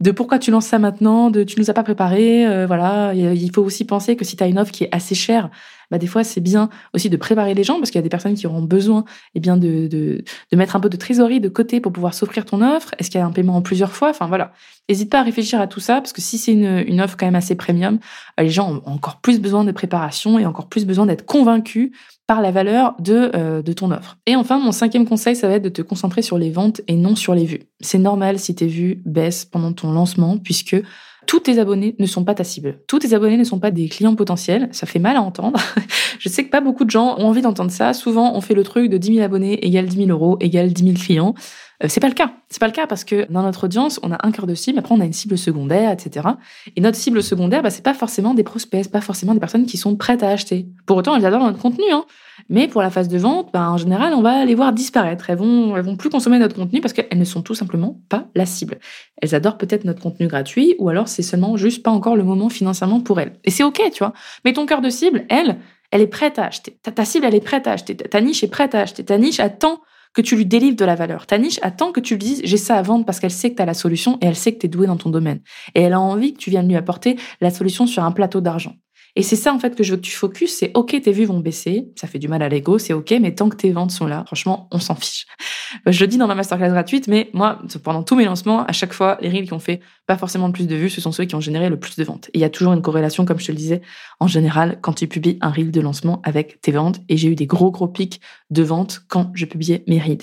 de 0.00 0.10
pourquoi 0.10 0.38
tu 0.38 0.50
lances 0.50 0.66
ça 0.66 0.78
maintenant, 0.78 1.30
de 1.30 1.44
tu 1.44 1.60
nous 1.60 1.70
as 1.70 1.74
pas 1.74 1.82
préparé, 1.82 2.46
euh, 2.46 2.66
voilà. 2.66 3.14
Il 3.14 3.50
faut 3.52 3.62
aussi 3.62 3.84
penser 3.84 4.16
que 4.16 4.24
si 4.24 4.36
tu 4.36 4.42
as 4.42 4.46
une 4.46 4.58
offre 4.58 4.72
qui 4.72 4.84
est 4.84 4.88
assez 4.92 5.14
chère, 5.14 5.50
bah 5.90 5.98
des 5.98 6.06
fois 6.06 6.24
c'est 6.24 6.40
bien 6.40 6.70
aussi 6.94 7.10
de 7.10 7.16
préparer 7.18 7.52
les 7.52 7.64
gens 7.64 7.78
parce 7.78 7.90
qu'il 7.90 7.98
y 7.98 8.00
a 8.00 8.02
des 8.02 8.08
personnes 8.08 8.34
qui 8.34 8.46
auront 8.46 8.62
besoin 8.62 9.04
eh 9.34 9.40
bien 9.40 9.58
de, 9.58 9.88
de, 9.88 10.24
de 10.50 10.56
mettre 10.56 10.74
un 10.74 10.80
peu 10.80 10.88
de 10.88 10.96
trésorerie 10.96 11.38
de 11.38 11.50
côté 11.50 11.80
pour 11.80 11.92
pouvoir 11.92 12.14
s'offrir 12.14 12.46
ton 12.46 12.62
offre. 12.62 12.94
Est-ce 12.98 13.10
qu'il 13.10 13.20
y 13.20 13.22
a 13.22 13.26
un 13.26 13.30
paiement 13.30 13.56
en 13.56 13.62
plusieurs 13.62 13.92
fois? 13.92 14.08
Enfin 14.08 14.26
voilà. 14.26 14.52
N'hésite 14.88 15.10
pas 15.10 15.20
à 15.20 15.22
réfléchir 15.22 15.60
à 15.60 15.66
tout 15.66 15.80
ça 15.80 15.96
parce 16.00 16.12
que 16.12 16.22
si 16.22 16.38
c'est 16.38 16.52
une, 16.52 16.82
une 16.86 17.00
offre 17.00 17.16
quand 17.18 17.26
même 17.26 17.34
assez 17.34 17.54
premium, 17.54 17.98
euh, 18.40 18.44
les 18.44 18.48
gens 18.48 18.72
ont 18.72 18.82
encore 18.86 19.20
plus 19.20 19.38
besoin 19.38 19.64
de 19.64 19.72
préparation 19.72 20.38
et 20.38 20.46
encore 20.46 20.68
plus 20.68 20.86
besoin 20.86 21.06
d'être 21.06 21.26
convaincus 21.26 21.92
par 22.32 22.40
la 22.40 22.50
valeur 22.50 22.94
de, 22.98 23.30
euh, 23.34 23.60
de 23.60 23.72
ton 23.74 23.90
offre. 23.90 24.16
Et 24.24 24.36
enfin, 24.36 24.58
mon 24.58 24.72
cinquième 24.72 25.06
conseil, 25.06 25.36
ça 25.36 25.48
va 25.48 25.56
être 25.56 25.62
de 25.62 25.68
te 25.68 25.82
concentrer 25.82 26.22
sur 26.22 26.38
les 26.38 26.48
ventes 26.48 26.80
et 26.88 26.96
non 26.96 27.14
sur 27.14 27.34
les 27.34 27.44
vues. 27.44 27.64
C'est 27.80 27.98
normal 27.98 28.38
si 28.38 28.54
tes 28.54 28.68
vues 28.68 29.02
baissent 29.04 29.44
pendant 29.44 29.74
ton 29.74 29.92
lancement 29.92 30.38
puisque 30.38 30.82
tous 31.26 31.40
tes 31.40 31.58
abonnés 31.58 31.94
ne 31.98 32.06
sont 32.06 32.24
pas 32.24 32.34
ta 32.34 32.42
cible. 32.42 32.78
Tous 32.86 33.00
tes 33.00 33.12
abonnés 33.12 33.36
ne 33.36 33.44
sont 33.44 33.58
pas 33.58 33.70
des 33.70 33.86
clients 33.90 34.14
potentiels. 34.14 34.70
Ça 34.72 34.86
fait 34.86 34.98
mal 34.98 35.16
à 35.16 35.20
entendre. 35.20 35.60
je 36.18 36.30
sais 36.30 36.42
que 36.42 36.48
pas 36.48 36.62
beaucoup 36.62 36.86
de 36.86 36.90
gens 36.90 37.16
ont 37.18 37.26
envie 37.26 37.42
d'entendre 37.42 37.70
ça. 37.70 37.92
Souvent, 37.92 38.34
on 38.34 38.40
fait 38.40 38.54
le 38.54 38.62
truc 38.62 38.88
de 38.88 38.96
10 38.96 39.16
000 39.16 39.22
abonnés 39.22 39.62
égale 39.66 39.84
10 39.84 40.06
000 40.06 40.08
euros 40.08 40.38
égale 40.40 40.72
10 40.72 40.84
000 40.84 40.96
clients. 40.96 41.34
Euh, 41.82 41.86
c'est 41.88 42.00
pas 42.00 42.08
le 42.08 42.14
cas. 42.14 42.32
C'est 42.48 42.60
pas 42.60 42.66
le 42.66 42.72
cas 42.72 42.86
parce 42.86 43.04
que 43.04 43.26
dans 43.30 43.42
notre 43.42 43.64
audience, 43.64 43.98
on 44.02 44.12
a 44.12 44.26
un 44.26 44.30
cœur 44.30 44.46
de 44.46 44.54
cible, 44.54 44.78
après 44.78 44.94
on 44.94 45.00
a 45.00 45.04
une 45.04 45.12
cible 45.12 45.36
secondaire, 45.38 45.90
etc. 45.90 46.28
Et 46.76 46.80
notre 46.80 46.96
cible 46.96 47.22
secondaire, 47.22 47.62
bah, 47.62 47.70
c'est 47.70 47.82
pas 47.82 47.94
forcément 47.94 48.34
des 48.34 48.42
prospects, 48.42 48.88
pas 48.90 49.00
forcément 49.00 49.34
des 49.34 49.40
personnes 49.40 49.66
qui 49.66 49.76
sont 49.76 49.96
prêtes 49.96 50.22
à 50.22 50.28
acheter. 50.28 50.66
Pour 50.86 50.96
autant, 50.96 51.16
elles 51.16 51.26
adorent 51.26 51.44
notre 51.44 51.58
contenu, 51.58 51.84
hein. 51.92 52.04
Mais 52.48 52.66
pour 52.66 52.82
la 52.82 52.90
phase 52.90 53.08
de 53.08 53.18
vente, 53.18 53.50
bah, 53.52 53.70
en 53.70 53.76
général, 53.76 54.14
on 54.14 54.22
va 54.22 54.44
les 54.44 54.54
voir 54.54 54.72
disparaître. 54.72 55.30
Elles 55.30 55.38
vont, 55.38 55.76
elles 55.76 55.84
vont 55.84 55.96
plus 55.96 56.10
consommer 56.10 56.38
notre 56.38 56.56
contenu 56.56 56.80
parce 56.80 56.92
qu'elles 56.92 57.18
ne 57.18 57.24
sont 57.24 57.42
tout 57.42 57.54
simplement 57.54 58.00
pas 58.08 58.26
la 58.34 58.46
cible. 58.46 58.78
Elles 59.20 59.34
adorent 59.34 59.58
peut-être 59.58 59.84
notre 59.84 60.02
contenu 60.02 60.26
gratuit 60.26 60.74
ou 60.78 60.88
alors 60.88 61.08
c'est 61.08 61.22
seulement 61.22 61.56
juste 61.56 61.82
pas 61.82 61.90
encore 61.90 62.16
le 62.16 62.24
moment 62.24 62.48
financièrement 62.48 63.00
pour 63.00 63.20
elles. 63.20 63.34
Et 63.44 63.50
c'est 63.50 63.62
ok, 63.62 63.80
tu 63.92 63.98
vois. 63.98 64.12
Mais 64.44 64.52
ton 64.52 64.66
cœur 64.66 64.80
de 64.80 64.90
cible, 64.90 65.24
elle, 65.28 65.58
elle 65.90 66.00
est 66.00 66.06
prête 66.06 66.38
à 66.38 66.46
acheter. 66.46 66.78
Ta, 66.82 66.90
ta 66.90 67.04
cible, 67.04 67.26
elle 67.26 67.34
est 67.34 67.40
prête 67.40 67.66
à 67.66 67.72
acheter. 67.72 67.96
Ta 67.96 68.20
niche 68.20 68.42
est 68.42 68.48
prête 68.48 68.74
à 68.74 68.80
acheter. 68.80 69.04
Ta 69.04 69.18
niche 69.18 69.38
attend 69.38 69.80
que 70.14 70.22
tu 70.22 70.36
lui 70.36 70.46
délivres 70.46 70.76
de 70.76 70.84
la 70.84 70.94
valeur. 70.94 71.26
Ta 71.26 71.38
niche 71.38 71.58
attend 71.62 71.92
que 71.92 72.00
tu 72.00 72.14
lui 72.14 72.18
dises 72.18 72.40
j'ai 72.44 72.56
ça 72.56 72.76
à 72.76 72.82
vendre 72.82 73.04
parce 73.04 73.20
qu'elle 73.20 73.30
sait 73.30 73.50
que 73.50 73.56
tu 73.56 73.62
as 73.62 73.66
la 73.66 73.74
solution 73.74 74.18
et 74.20 74.26
elle 74.26 74.36
sait 74.36 74.52
que 74.52 74.58
tu 74.58 74.66
es 74.66 74.68
doué 74.68 74.86
dans 74.86 74.96
ton 74.96 75.10
domaine. 75.10 75.40
Et 75.74 75.82
elle 75.82 75.92
a 75.92 76.00
envie 76.00 76.34
que 76.34 76.38
tu 76.38 76.50
viennes 76.50 76.68
lui 76.68 76.76
apporter 76.76 77.16
la 77.40 77.50
solution 77.50 77.86
sur 77.86 78.04
un 78.04 78.12
plateau 78.12 78.40
d'argent. 78.40 78.74
Et 79.14 79.22
c'est 79.22 79.36
ça 79.36 79.52
en 79.52 79.58
fait 79.58 79.76
que 79.76 79.82
je 79.82 79.90
veux 79.92 79.96
que 79.98 80.02
tu 80.02 80.16
focuses, 80.16 80.54
c'est 80.54 80.70
ok 80.74 81.00
tes 81.02 81.12
vues 81.12 81.26
vont 81.26 81.40
baisser, 81.40 81.92
ça 81.96 82.06
fait 82.06 82.18
du 82.18 82.28
mal 82.28 82.42
à 82.42 82.48
l'ego, 82.48 82.78
c'est 82.78 82.94
ok, 82.94 83.14
mais 83.20 83.34
tant 83.34 83.50
que 83.50 83.56
tes 83.56 83.70
ventes 83.70 83.90
sont 83.90 84.06
là, 84.06 84.24
franchement, 84.26 84.68
on 84.70 84.78
s'en 84.78 84.94
fiche. 84.94 85.26
Je 85.86 86.00
le 86.00 86.06
dis 86.06 86.16
dans 86.16 86.26
ma 86.26 86.34
masterclass 86.34 86.70
gratuite, 86.70 87.08
mais 87.08 87.28
moi, 87.32 87.58
pendant 87.82 88.02
tous 88.02 88.16
mes 88.16 88.24
lancements, 88.24 88.64
à 88.64 88.72
chaque 88.72 88.92
fois, 88.92 89.18
les 89.20 89.28
reels 89.28 89.46
qui 89.46 89.52
ont 89.52 89.58
fait 89.58 89.80
pas 90.06 90.16
forcément 90.16 90.46
le 90.46 90.52
plus 90.52 90.66
de 90.66 90.76
vues, 90.76 90.90
ce 90.90 91.00
sont 91.00 91.12
ceux 91.12 91.24
qui 91.24 91.34
ont 91.34 91.40
généré 91.40 91.68
le 91.68 91.78
plus 91.78 91.96
de 91.96 92.04
ventes. 92.04 92.28
Et 92.28 92.38
il 92.38 92.40
y 92.40 92.44
a 92.44 92.50
toujours 92.50 92.72
une 92.72 92.82
corrélation, 92.82 93.24
comme 93.24 93.38
je 93.38 93.46
te 93.46 93.52
le 93.52 93.58
disais, 93.58 93.82
en 94.20 94.26
général, 94.26 94.78
quand 94.80 94.94
tu 94.94 95.06
publies 95.06 95.38
un 95.40 95.50
reel 95.50 95.70
de 95.70 95.80
lancement 95.80 96.20
avec 96.24 96.60
tes 96.60 96.72
ventes. 96.72 97.00
Et 97.08 97.16
j'ai 97.16 97.28
eu 97.28 97.34
des 97.34 97.46
gros 97.46 97.70
gros 97.70 97.88
pics 97.88 98.20
de 98.50 98.62
ventes 98.62 99.02
quand 99.08 99.30
je 99.34 99.44
publiais 99.44 99.84
mes 99.86 99.98
reels. 99.98 100.18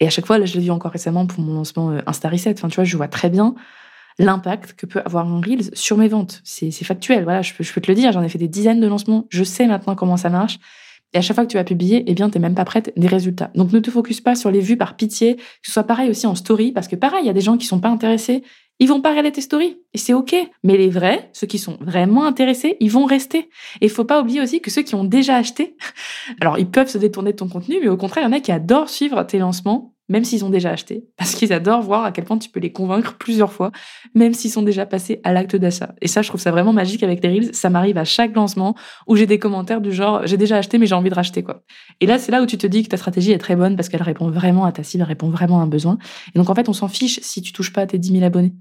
Et 0.00 0.06
à 0.06 0.10
chaque 0.10 0.26
fois, 0.26 0.38
là, 0.38 0.46
je 0.46 0.54
l'ai 0.54 0.60
vu 0.60 0.70
encore 0.70 0.92
récemment 0.92 1.26
pour 1.26 1.42
mon 1.42 1.54
lancement 1.54 1.90
euh, 1.90 2.00
Insta 2.06 2.28
Reset. 2.28 2.54
Enfin, 2.58 2.68
tu 2.68 2.76
vois, 2.76 2.84
je 2.84 2.96
vois 2.96 3.08
très 3.08 3.30
bien 3.30 3.54
l'impact 4.18 4.74
que 4.74 4.86
peut 4.86 5.02
avoir 5.04 5.26
un 5.26 5.40
Reels 5.40 5.70
sur 5.74 5.96
mes 5.96 6.08
ventes. 6.08 6.40
C'est 6.44 6.70
factuel, 6.84 7.24
voilà, 7.24 7.42
je 7.42 7.52
peux, 7.54 7.64
je 7.64 7.72
peux 7.72 7.80
te 7.80 7.90
le 7.90 7.94
dire, 7.94 8.12
j'en 8.12 8.22
ai 8.22 8.28
fait 8.28 8.38
des 8.38 8.48
dizaines 8.48 8.80
de 8.80 8.86
lancements, 8.86 9.26
je 9.30 9.44
sais 9.44 9.66
maintenant 9.66 9.94
comment 9.94 10.16
ça 10.16 10.30
marche. 10.30 10.58
Et 11.14 11.18
à 11.18 11.20
chaque 11.20 11.36
fois 11.36 11.46
que 11.46 11.50
tu 11.50 11.56
vas 11.56 11.64
publier, 11.64 12.02
eh 12.08 12.14
bien, 12.14 12.28
t'es 12.28 12.40
même 12.40 12.56
pas 12.56 12.64
prête 12.64 12.92
des 12.96 13.06
résultats. 13.06 13.52
Donc, 13.54 13.72
ne 13.72 13.78
te 13.78 13.90
focus 13.90 14.20
pas 14.20 14.34
sur 14.34 14.50
les 14.50 14.58
vues 14.58 14.76
par 14.76 14.96
pitié, 14.96 15.36
que 15.36 15.42
ce 15.62 15.70
soit 15.70 15.84
pareil 15.84 16.10
aussi 16.10 16.26
en 16.26 16.34
story, 16.34 16.72
parce 16.72 16.88
que 16.88 16.96
pareil, 16.96 17.20
il 17.22 17.26
y 17.26 17.30
a 17.30 17.32
des 17.32 17.40
gens 17.40 17.56
qui 17.56 17.66
sont 17.66 17.78
pas 17.78 17.88
intéressés, 17.88 18.42
ils 18.80 18.88
vont 18.88 19.00
pas 19.00 19.10
regarder 19.10 19.30
tes 19.30 19.40
stories. 19.40 19.78
Et 19.92 19.98
c'est 19.98 20.12
ok. 20.12 20.34
Mais 20.64 20.76
les 20.76 20.90
vrais, 20.90 21.30
ceux 21.32 21.46
qui 21.46 21.58
sont 21.58 21.78
vraiment 21.80 22.24
intéressés, 22.24 22.76
ils 22.80 22.90
vont 22.90 23.04
rester. 23.04 23.48
Et 23.80 23.86
il 23.86 23.90
faut 23.90 24.04
pas 24.04 24.20
oublier 24.20 24.40
aussi 24.40 24.60
que 24.60 24.72
ceux 24.72 24.82
qui 24.82 24.96
ont 24.96 25.04
déjà 25.04 25.36
acheté, 25.36 25.76
alors 26.40 26.58
ils 26.58 26.68
peuvent 26.68 26.88
se 26.88 26.98
détourner 26.98 27.30
de 27.30 27.36
ton 27.36 27.48
contenu, 27.48 27.76
mais 27.80 27.88
au 27.88 27.96
contraire, 27.96 28.24
il 28.24 28.32
y 28.32 28.34
en 28.34 28.36
a 28.36 28.40
qui 28.40 28.50
adorent 28.50 28.90
suivre 28.90 29.22
tes 29.22 29.38
lancements 29.38 29.93
même 30.08 30.24
s'ils 30.24 30.44
ont 30.44 30.50
déjà 30.50 30.70
acheté, 30.70 31.04
parce 31.16 31.34
qu'ils 31.34 31.52
adorent 31.52 31.82
voir 31.82 32.04
à 32.04 32.12
quel 32.12 32.24
point 32.24 32.38
tu 32.38 32.50
peux 32.50 32.60
les 32.60 32.72
convaincre 32.72 33.16
plusieurs 33.16 33.52
fois, 33.52 33.72
même 34.14 34.34
s'ils 34.34 34.50
sont 34.50 34.62
déjà 34.62 34.86
passés 34.86 35.20
à 35.24 35.32
l'acte 35.32 35.56
d'achat. 35.56 35.94
Et 36.00 36.08
ça, 36.08 36.22
je 36.22 36.28
trouve 36.28 36.40
ça 36.40 36.50
vraiment 36.50 36.72
magique 36.72 37.02
avec 37.02 37.22
les 37.22 37.30
Reels. 37.30 37.54
Ça 37.54 37.70
m'arrive 37.70 37.98
à 37.98 38.04
chaque 38.04 38.34
lancement 38.34 38.74
où 39.06 39.16
j'ai 39.16 39.26
des 39.26 39.38
commentaires 39.38 39.80
du 39.80 39.92
genre 39.92 40.26
j'ai 40.26 40.36
déjà 40.36 40.56
acheté 40.56 40.78
mais 40.78 40.86
j'ai 40.86 40.94
envie 40.94 41.10
de 41.10 41.14
racheter 41.14 41.42
quoi. 41.42 41.62
Et 42.00 42.06
là, 42.06 42.18
c'est 42.18 42.32
là 42.32 42.42
où 42.42 42.46
tu 42.46 42.58
te 42.58 42.66
dis 42.66 42.82
que 42.82 42.88
ta 42.88 42.96
stratégie 42.96 43.32
est 43.32 43.38
très 43.38 43.56
bonne 43.56 43.76
parce 43.76 43.88
qu'elle 43.88 44.02
répond 44.02 44.30
vraiment 44.30 44.64
à 44.64 44.72
ta 44.72 44.82
cible, 44.82 45.02
elle 45.02 45.08
répond 45.08 45.30
vraiment 45.30 45.60
à 45.60 45.62
un 45.62 45.66
besoin. 45.66 45.98
Et 46.34 46.38
donc 46.38 46.50
en 46.50 46.54
fait, 46.54 46.68
on 46.68 46.72
s'en 46.72 46.88
fiche 46.88 47.20
si 47.22 47.42
tu 47.42 47.52
touches 47.52 47.72
pas 47.72 47.82
à 47.82 47.86
tes 47.86 47.98
10 47.98 48.12
000 48.12 48.24
abonnés 48.24 48.54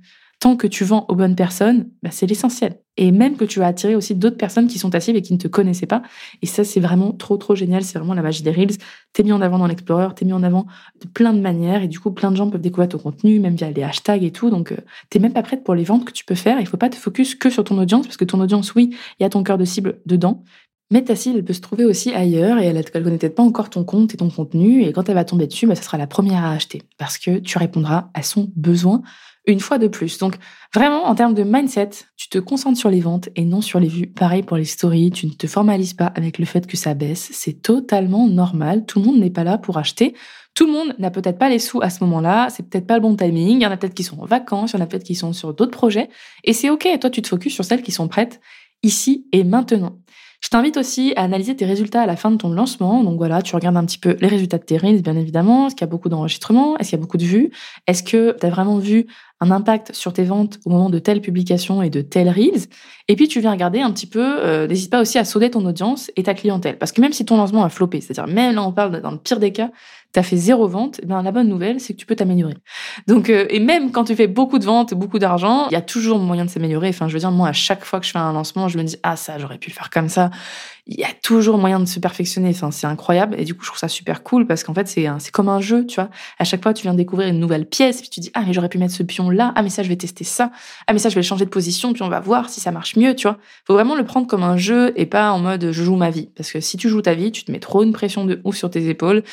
tant 0.44 0.58
que 0.58 0.68
tu 0.68 0.84
vends 0.84 1.06
aux 1.08 1.16
bonnes 1.16 1.38
personnes, 1.38 1.90
bah, 2.04 2.10
c'est 2.12 2.26
l'essentiel. 2.26 2.78
Et 2.98 3.14
même 3.14 3.38
que 3.38 3.46
tu 3.46 3.60
vas 3.60 3.68
attirer 3.68 3.96
aussi 3.96 4.14
d'autres 4.14 4.36
personnes 4.36 4.68
qui 4.68 4.78
sont 4.78 4.90
ta 4.90 5.00
cible 5.00 5.18
et 5.18 5.22
qui 5.22 5.32
ne 5.32 5.38
te 5.38 5.48
connaissaient 5.48 5.86
pas. 5.86 6.02
Et 6.42 6.48
ça, 6.48 6.66
c'est 6.66 6.82
vraiment 6.82 7.14
trop, 7.14 7.38
trop 7.38 7.56
génial. 7.56 7.82
C'est 7.86 7.98
vraiment 7.98 8.14
la 8.14 8.22
magie 8.22 8.44
des 8.44 8.52
Reels. 8.52 8.76
T'es 9.14 9.24
mis 9.24 9.32
en 9.32 9.40
avant 9.40 9.58
dans 9.58 9.68
l'Explorer, 9.68 10.14
t'es 10.14 10.26
mis 10.26 10.34
en 10.34 10.44
avant 10.44 10.68
de 11.02 11.08
plein 11.08 11.32
de 11.32 11.40
manières. 11.40 11.82
Et 11.82 11.88
du 11.88 11.98
coup, 11.98 12.12
plein 12.12 12.30
de 12.30 12.36
gens 12.36 12.50
peuvent 12.50 12.60
découvrir 12.60 12.90
ton 12.90 12.98
contenu, 12.98 13.40
même 13.40 13.56
via 13.56 13.72
les 13.72 13.84
hashtags 13.84 14.22
et 14.22 14.32
tout. 14.32 14.50
Donc, 14.50 14.74
euh, 14.74 14.78
t'es 15.10 15.20
même 15.20 15.32
pas 15.32 15.44
prête 15.44 15.64
pour 15.64 15.76
les 15.76 15.86
ventes 15.86 16.04
que 16.04 16.12
tu 16.12 16.26
peux 16.26 16.36
faire. 16.36 16.60
Il 16.60 16.68
faut 16.68 16.76
pas 16.76 16.90
te 16.90 16.98
focus 16.98 17.36
que 17.36 17.50
sur 17.50 17.64
ton 17.64 17.78
audience, 17.78 18.06
parce 18.06 18.18
que 18.18 18.26
ton 18.26 18.42
audience, 18.42 18.76
oui, 18.76 18.90
il 19.22 19.24
y 19.24 19.26
a 19.26 19.30
ton 19.30 19.44
cœur 19.44 19.58
de 19.58 19.64
cible 19.64 20.02
dedans. 20.06 20.44
Mais 20.92 21.06
ta 21.06 21.16
cible, 21.16 21.38
elle 21.38 21.46
peut 21.46 21.54
se 21.54 21.62
trouver 21.62 21.86
aussi 21.86 22.12
ailleurs 22.12 22.60
et 22.60 22.66
elle 22.66 22.76
ne 22.76 22.82
connaît 22.84 23.18
peut-être 23.18 23.36
pas 23.36 23.44
encore 23.44 23.70
ton 23.70 23.86
compte 23.86 24.14
et 24.14 24.18
ton 24.18 24.30
contenu. 24.30 24.84
Et 24.84 24.92
quand 24.92 25.08
elle 25.08 25.16
va 25.16 25.24
tomber 25.24 25.48
dessus, 25.48 25.68
bah, 25.68 25.76
ça 25.76 25.84
sera 25.84 25.98
la 25.98 26.06
première 26.06 26.44
à 26.44 26.52
acheter 26.52 26.82
parce 26.98 27.18
que 27.18 27.40
tu 27.40 27.58
répondras 27.58 28.10
à 28.14 28.24
son 28.24 28.52
besoin 28.58 29.04
une 29.46 29.60
fois 29.60 29.78
de 29.78 29.88
plus. 29.88 30.18
Donc 30.18 30.36
vraiment, 30.74 31.06
en 31.06 31.16
termes 31.16 31.34
de 31.34 31.44
mindset, 31.44 31.90
tu 32.16 32.30
te 32.30 32.38
concentres 32.38 32.78
sur 32.78 32.90
les 32.90 33.02
ventes 33.02 33.30
et 33.36 33.46
non 33.46 33.62
sur 33.62 33.80
les 33.80 33.88
vues. 33.88 34.08
Pareil 34.08 34.44
pour 34.44 34.58
les 34.58 34.66
stories, 34.66 35.12
tu 35.12 35.28
ne 35.28 35.34
te 35.34 35.48
formalises 35.48 35.94
pas 35.94 36.08
avec 36.16 36.38
le 36.38 36.46
fait 36.46 36.66
que 36.66 36.78
ça 36.78 36.94
baisse. 36.94 37.30
C'est 37.32 37.62
totalement 37.62 38.28
normal. 38.28 38.86
Tout 38.86 39.00
le 39.00 39.06
monde 39.06 39.20
n'est 39.20 39.30
pas 39.30 39.44
là 39.44 39.58
pour 39.58 39.78
acheter. 39.78 40.16
Tout 40.56 40.68
le 40.68 40.72
monde 40.72 40.96
n'a 41.00 41.10
peut-être 41.10 41.38
pas 41.38 41.50
les 41.50 41.60
sous 41.60 41.82
à 41.82 41.90
ce 41.90 42.04
moment-là. 42.04 42.48
C'est 42.50 42.70
peut-être 42.70 42.88
pas 42.88 42.96
le 42.96 43.02
bon 43.02 43.16
timing. 43.16 43.58
Il 43.58 43.64
y 43.64 43.68
en 43.68 43.72
a 43.72 43.78
peut-être 43.78 43.96
qui 43.96 44.04
sont 44.04 44.20
en 44.20 44.26
vacances, 44.26 44.72
il 44.72 44.78
y 44.78 44.80
en 44.80 44.84
a 44.84 44.88
peut-être 44.88 45.04
qui 45.04 45.16
sont 45.16 45.34
sur 45.34 45.54
d'autres 45.54 45.72
projets. 45.72 46.10
Et 46.44 46.54
c'est 46.54 46.70
OK. 46.70 46.88
Toi, 47.00 47.10
tu 47.10 47.22
te 47.22 47.28
focuses 47.28 47.54
sur 47.54 47.66
celles 47.66 47.82
qui 47.82 47.92
sont 47.92 48.08
prêtes 48.08 48.40
ici 48.84 49.28
et 49.32 49.44
maintenant. 49.44 49.98
Je 50.44 50.50
t'invite 50.50 50.76
aussi 50.76 51.14
à 51.16 51.22
analyser 51.24 51.56
tes 51.56 51.64
résultats 51.64 52.02
à 52.02 52.06
la 52.06 52.18
fin 52.18 52.30
de 52.30 52.36
ton 52.36 52.50
lancement. 52.50 53.02
Donc 53.02 53.18
voilà, 53.18 53.42
tu 53.42 53.56
regardes 53.56 53.78
un 53.78 53.86
petit 53.86 53.98
peu 53.98 54.18
les 54.20 54.28
résultats 54.28 54.58
de 54.58 54.64
tes 54.64 54.76
reels, 54.76 55.02
bien 55.02 55.16
évidemment. 55.16 55.68
Est-ce 55.68 55.76
qu'il 55.76 55.86
y 55.86 55.90
a 55.90 55.90
beaucoup 55.90 56.10
d'enregistrements? 56.10 56.78
Est-ce 56.78 56.90
qu'il 56.90 57.00
y 57.00 57.02
a 57.02 57.02
beaucoup 57.02 57.16
de 57.16 57.24
vues? 57.24 57.50
Est-ce 57.88 58.04
que 58.04 58.36
tu 58.38 58.46
as 58.46 58.50
vraiment 58.50 58.78
vu 58.78 59.08
un 59.40 59.52
impact 59.52 59.96
sur 59.96 60.12
tes 60.12 60.26
ventes 60.26 60.60
au 60.66 60.70
moment 60.70 60.90
de 60.90 61.00
telle 61.00 61.22
publication 61.22 61.82
et 61.82 61.90
de 61.90 62.02
telle 62.02 62.28
reels? 62.28 62.68
Et 63.08 63.16
puis 63.16 63.30
tu 63.30 63.40
viens 63.40 63.52
regarder 63.52 63.80
un 63.80 63.92
petit 63.92 64.06
peu, 64.06 64.44
euh, 64.44 64.68
n'hésite 64.68 64.92
pas 64.92 65.00
aussi 65.00 65.18
à 65.18 65.24
sauter 65.24 65.50
ton 65.50 65.66
audience 65.66 66.12
et 66.18 66.24
ta 66.24 66.34
clientèle. 66.34 66.78
Parce 66.78 66.92
que 66.92 67.00
même 67.00 67.14
si 67.14 67.24
ton 67.24 67.38
lancement 67.38 67.64
a 67.64 67.70
floppé, 67.70 68.02
c'est-à-dire 68.02 68.28
même 68.28 68.56
là 68.56 68.64
on 68.64 68.74
parle 68.74 69.00
dans 69.00 69.12
le 69.12 69.20
pire 69.20 69.40
des 69.40 69.54
cas, 69.54 69.72
tu 70.14 70.20
as 70.20 70.24
fait 70.24 70.38
zéro 70.38 70.68
vente, 70.68 71.00
eh 71.02 71.06
bien, 71.08 71.24
la 71.24 71.32
bonne 71.32 71.48
nouvelle, 71.48 71.80
c'est 71.80 71.94
que 71.94 71.98
tu 71.98 72.06
peux 72.06 72.16
t'améliorer. 72.16 72.54
Donc, 73.08 73.30
euh, 73.30 73.48
et 73.50 73.60
même 73.60 73.92
quand 73.92 74.04
tu 74.04 74.16
fais 74.16 74.28
beaucoup 74.28 74.60
de 74.60 74.66
ventes, 74.66 74.94
beaucoup 74.94 75.18
d'argent, 75.18 75.68
il 75.72 75.74
y 75.74 75.78
a 75.78 75.82
toujours 75.82 76.20
moyen 76.20 76.46
de 76.46 76.52
s'améliorer. 76.52 76.90
Enfin, 76.90 77.08
je 77.08 77.14
veux 77.14 77.20
dire, 77.20 77.32
moi, 77.32 77.48
à 77.48 77.54
chaque 77.54 77.84
fois 77.84 78.00
que 78.00 78.06
je 78.06 78.12
fais 78.12 78.20
un 78.20 78.32
lancement, 78.32 78.68
je 78.68 78.78
me 78.78 78.84
dis, 78.84 78.96
ah, 79.02 79.16
ça, 79.16 79.40
j'aurais 79.40 79.58
pu 79.58 79.72
le 79.72 79.76
faire 79.76 79.90
comme 79.90 80.10
ça. 80.10 80.30
Il 80.86 81.00
y 81.00 81.04
a 81.04 81.10
toujours 81.24 81.58
moyen 81.58 81.80
de 81.80 81.86
se 81.86 82.00
perfectionner. 82.00 82.50
Enfin, 82.50 82.70
c'est 82.70 82.86
incroyable. 82.86 83.36
Et 83.40 83.46
du 83.46 83.56
coup, 83.56 83.64
je 83.64 83.70
trouve 83.70 83.80
ça 83.80 83.88
super 83.88 84.22
cool 84.22 84.46
parce 84.46 84.64
qu'en 84.64 84.74
fait, 84.74 84.88
c'est 84.88 85.08
c'est 85.18 85.32
comme 85.32 85.50
un 85.50 85.62
jeu, 85.62 85.86
tu 85.88 85.96
vois. 85.96 86.10
À 86.38 86.44
chaque 86.44 86.62
fois, 86.62 86.74
tu 86.74 86.84
viens 86.84 86.94
découvrir 86.94 87.30
une 87.30 87.40
nouvelle 87.40 87.66
pièce, 87.66 88.02
puis 88.02 88.10
tu 88.10 88.20
dis, 88.20 88.32
ah, 88.36 88.44
mais 88.46 88.54
j'aurais 88.54 88.70
pu 88.70 88.78
mettre 88.78 88.94
ce 88.94 89.02
pion 89.02 89.32
là. 89.32 89.52
Ah, 89.56 89.64
mais 89.64 89.70
ça, 89.70 89.82
je 89.82 89.90
vais 89.90 89.96
tester 89.96 90.24
ça. 90.24 90.52
Ah, 90.86 90.94
mais 90.94 91.00
ça, 91.00 91.10
je 91.10 91.16
vais 91.16 91.24
changer 91.24 91.46
de 91.46 91.50
position, 91.50 91.94
puis 91.94 92.04
on 92.04 92.10
va 92.10 92.20
voir 92.20 92.50
si 92.50 92.60
ça 92.60 92.72
marche 92.72 92.96
mieux, 92.98 93.16
tu 93.16 93.28
vois. 93.28 93.40
Faut 93.66 93.74
vraiment 93.74 93.96
le 93.96 94.06
prendre 94.06 94.28
comme 94.28 94.44
un 94.44 94.58
jeu 94.58 94.94
et 94.96 95.08
pas 95.08 95.32
en 95.32 95.40
mode 95.40 95.72
je 95.72 95.84
joue 95.84 95.96
ma 95.96 96.12
vie. 96.12 96.30
Parce 96.36 96.52
que 96.52 96.60
si 96.60 96.78
tu 96.78 96.90
joues 96.90 97.02
ta 97.02 97.16
vie, 97.16 97.32
tu 97.32 97.44
te 97.44 97.52
mets 97.52 97.60
trop 97.60 97.82
une 97.84 97.94
pression 97.94 98.26
de 98.26 98.42
ouf 98.44 98.58
sur 98.58 98.70
tes 98.70 98.90
épaules. 98.90 99.24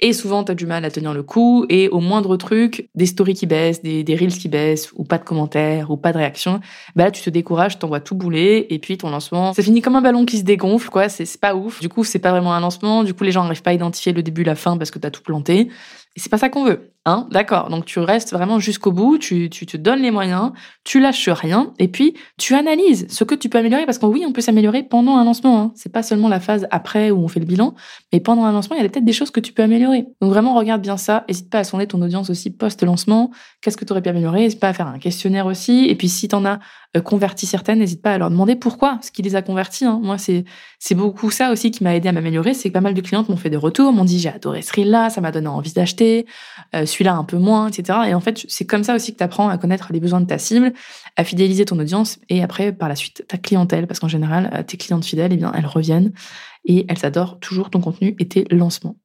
Et 0.00 0.12
souvent, 0.12 0.42
tu 0.42 0.52
as 0.52 0.54
du 0.54 0.66
mal 0.66 0.84
à 0.84 0.90
tenir 0.90 1.14
le 1.14 1.22
coup. 1.22 1.66
Et 1.68 1.88
au 1.88 2.00
moindre 2.00 2.36
truc, 2.36 2.88
des 2.94 3.06
stories 3.06 3.34
qui 3.34 3.46
baissent, 3.46 3.82
des, 3.82 4.02
des 4.02 4.16
reels 4.16 4.36
qui 4.36 4.48
baissent, 4.48 4.90
ou 4.94 5.04
pas 5.04 5.18
de 5.18 5.24
commentaires, 5.24 5.90
ou 5.90 5.96
pas 5.96 6.12
de 6.12 6.18
réaction, 6.18 6.60
bah 6.96 7.04
là, 7.04 7.10
tu 7.10 7.22
te 7.22 7.30
décourages, 7.30 7.78
t'envoies 7.78 8.00
tout 8.00 8.16
bouler. 8.16 8.66
Et 8.70 8.78
puis, 8.78 8.98
ton 8.98 9.10
lancement, 9.10 9.52
ça 9.54 9.62
finit 9.62 9.82
comme 9.82 9.96
un 9.96 10.02
ballon 10.02 10.24
qui 10.24 10.38
se 10.38 10.44
dégonfle, 10.44 10.90
quoi. 10.90 11.08
C'est 11.08 11.40
pas 11.40 11.54
ouf. 11.54 11.80
Du 11.80 11.88
coup, 11.88 12.02
c'est 12.02 12.18
pas 12.18 12.32
vraiment 12.32 12.54
un 12.54 12.60
lancement. 12.60 13.04
Du 13.04 13.14
coup, 13.14 13.24
les 13.24 13.32
gens 13.32 13.44
n'arrivent 13.44 13.62
pas 13.62 13.70
à 13.70 13.74
identifier 13.74 14.12
le 14.12 14.22
début, 14.22 14.42
la 14.42 14.56
fin 14.56 14.76
parce 14.76 14.90
que 14.90 14.98
t'as 14.98 15.10
tout 15.10 15.22
planté. 15.22 15.68
Et 16.16 16.20
c'est 16.20 16.30
pas 16.30 16.38
ça 16.38 16.48
qu'on 16.48 16.64
veut. 16.64 16.92
Hein, 17.06 17.26
d'accord. 17.30 17.68
Donc 17.68 17.84
tu 17.84 17.98
restes 17.98 18.32
vraiment 18.32 18.60
jusqu'au 18.60 18.90
bout, 18.90 19.18
tu, 19.18 19.50
tu 19.50 19.66
te 19.66 19.76
donnes 19.76 20.00
les 20.00 20.10
moyens, 20.10 20.52
tu 20.84 21.00
lâches 21.00 21.28
rien, 21.28 21.74
et 21.78 21.88
puis 21.88 22.14
tu 22.38 22.54
analyses 22.54 23.06
ce 23.10 23.24
que 23.24 23.34
tu 23.34 23.50
peux 23.50 23.58
améliorer, 23.58 23.84
parce 23.84 23.98
que 23.98 24.06
oui, 24.06 24.24
on 24.26 24.32
peut 24.32 24.40
s'améliorer 24.40 24.84
pendant 24.84 25.16
un 25.16 25.24
lancement. 25.24 25.60
Hein. 25.60 25.72
C'est 25.74 25.92
pas 25.92 26.02
seulement 26.02 26.28
la 26.28 26.40
phase 26.40 26.66
après 26.70 27.10
où 27.10 27.18
on 27.18 27.28
fait 27.28 27.40
le 27.40 27.46
bilan, 27.46 27.74
mais 28.12 28.20
pendant 28.20 28.44
un 28.44 28.52
lancement, 28.52 28.76
il 28.76 28.82
y 28.82 28.86
a 28.86 28.88
peut-être 28.88 29.04
des 29.04 29.12
choses 29.12 29.30
que 29.30 29.40
tu 29.40 29.52
peux 29.52 29.62
améliorer. 29.62 30.06
Donc 30.22 30.30
vraiment, 30.30 30.54
regarde 30.54 30.80
bien 30.80 30.96
ça. 30.96 31.24
N'hésite 31.28 31.50
pas 31.50 31.58
à 31.58 31.64
sonder 31.64 31.86
ton 31.86 32.00
audience 32.00 32.30
aussi 32.30 32.50
post-lancement. 32.50 33.30
Qu'est-ce 33.60 33.76
que 33.76 33.84
tu 33.84 33.92
aurais 33.92 34.02
pu 34.02 34.08
améliorer? 34.08 34.40
N'hésite 34.40 34.60
pas 34.60 34.68
à 34.68 34.72
faire 34.72 34.86
un 34.86 34.98
questionnaire 34.98 35.44
aussi. 35.44 35.86
Et 35.88 35.96
puis 35.96 36.08
si 36.08 36.28
tu 36.28 36.34
en 36.34 36.46
as 36.46 36.60
converti 37.00 37.46
certaines, 37.46 37.80
n'hésite 37.80 38.02
pas 38.02 38.12
à 38.12 38.18
leur 38.18 38.30
demander 38.30 38.54
pourquoi, 38.54 38.98
ce 39.02 39.10
qui 39.10 39.22
les 39.22 39.34
a 39.34 39.42
convertis. 39.42 39.84
Hein. 39.84 40.00
Moi, 40.02 40.18
c'est 40.18 40.44
c'est 40.78 40.94
beaucoup 40.94 41.30
ça 41.30 41.50
aussi 41.50 41.70
qui 41.70 41.82
m'a 41.82 41.94
aidé 41.96 42.08
à 42.08 42.12
m'améliorer. 42.12 42.54
C'est 42.54 42.68
que 42.68 42.74
pas 42.74 42.80
mal 42.80 42.94
de 42.94 43.00
clientes 43.00 43.28
m'ont 43.28 43.36
fait 43.36 43.50
des 43.50 43.56
retours, 43.56 43.92
m'ont 43.92 44.04
dit 44.04 44.18
j'ai 44.18 44.28
adoré 44.28 44.62
ce 44.62 44.72
reel-là, 44.72 45.10
ça 45.10 45.20
m'a 45.20 45.32
donné 45.32 45.48
envie 45.48 45.72
d'acheter, 45.72 46.26
euh, 46.74 46.86
celui-là 46.86 47.14
un 47.14 47.24
peu 47.24 47.38
moins, 47.38 47.68
etc. 47.68 47.98
Et 48.08 48.14
en 48.14 48.20
fait, 48.20 48.44
c'est 48.48 48.66
comme 48.66 48.84
ça 48.84 48.94
aussi 48.94 49.12
que 49.12 49.18
tu 49.18 49.24
apprends 49.24 49.48
à 49.48 49.58
connaître 49.58 49.92
les 49.92 50.00
besoins 50.00 50.20
de 50.20 50.26
ta 50.26 50.38
cible, 50.38 50.72
à 51.16 51.24
fidéliser 51.24 51.64
ton 51.64 51.78
audience 51.78 52.18
et 52.28 52.42
après, 52.42 52.72
par 52.72 52.88
la 52.88 52.96
suite, 52.96 53.24
ta 53.26 53.38
clientèle. 53.38 53.86
Parce 53.86 54.00
qu'en 54.00 54.08
général, 54.08 54.50
euh, 54.54 54.62
tes 54.62 54.76
clientes 54.76 55.04
fidèles, 55.04 55.32
eh 55.32 55.36
bien, 55.36 55.52
elles 55.56 55.66
reviennent 55.66 56.12
et 56.64 56.86
elles 56.88 57.04
adorent 57.04 57.38
toujours 57.40 57.70
ton 57.70 57.80
contenu 57.80 58.14
et 58.18 58.28
tes 58.28 58.44
lancements. 58.50 58.96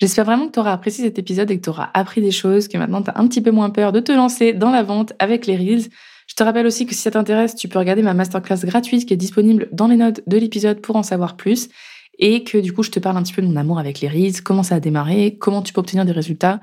J'espère 0.00 0.24
vraiment 0.24 0.46
que 0.46 0.52
tu 0.52 0.60
auras 0.60 0.72
apprécié 0.72 1.04
cet 1.04 1.18
épisode 1.18 1.50
et 1.50 1.58
que 1.58 1.64
tu 1.64 1.70
auras 1.70 1.90
appris 1.92 2.20
des 2.20 2.30
choses, 2.30 2.68
que 2.68 2.78
maintenant 2.78 3.02
tu 3.02 3.10
as 3.10 3.18
un 3.18 3.26
petit 3.26 3.40
peu 3.40 3.50
moins 3.50 3.70
peur 3.70 3.90
de 3.90 3.98
te 3.98 4.12
lancer 4.12 4.52
dans 4.52 4.70
la 4.70 4.84
vente 4.84 5.12
avec 5.18 5.46
les 5.46 5.56
Reels. 5.56 5.88
Je 6.28 6.34
te 6.34 6.42
rappelle 6.44 6.66
aussi 6.66 6.86
que 6.86 6.94
si 6.94 7.00
ça 7.00 7.10
t'intéresse, 7.10 7.56
tu 7.56 7.68
peux 7.68 7.78
regarder 7.78 8.02
ma 8.02 8.14
masterclass 8.14 8.64
gratuite 8.64 9.06
qui 9.06 9.14
est 9.14 9.18
disponible 9.18 9.68
dans 9.72 9.88
les 9.88 9.96
notes 9.96 10.20
de 10.26 10.36
l'épisode 10.36 10.80
pour 10.80 10.94
en 10.96 11.02
savoir 11.02 11.36
plus. 11.36 11.68
Et 12.20 12.44
que 12.44 12.58
du 12.58 12.72
coup 12.72 12.82
je 12.82 12.90
te 12.90 12.98
parle 12.98 13.16
un 13.16 13.22
petit 13.22 13.32
peu 13.32 13.42
de 13.42 13.46
mon 13.46 13.56
amour 13.56 13.78
avec 13.78 14.00
les 14.00 14.08
Reels, 14.08 14.42
comment 14.42 14.62
ça 14.62 14.76
a 14.76 14.80
démarré, 14.80 15.36
comment 15.38 15.62
tu 15.62 15.72
peux 15.72 15.80
obtenir 15.80 16.04
des 16.04 16.12
résultats 16.12 16.60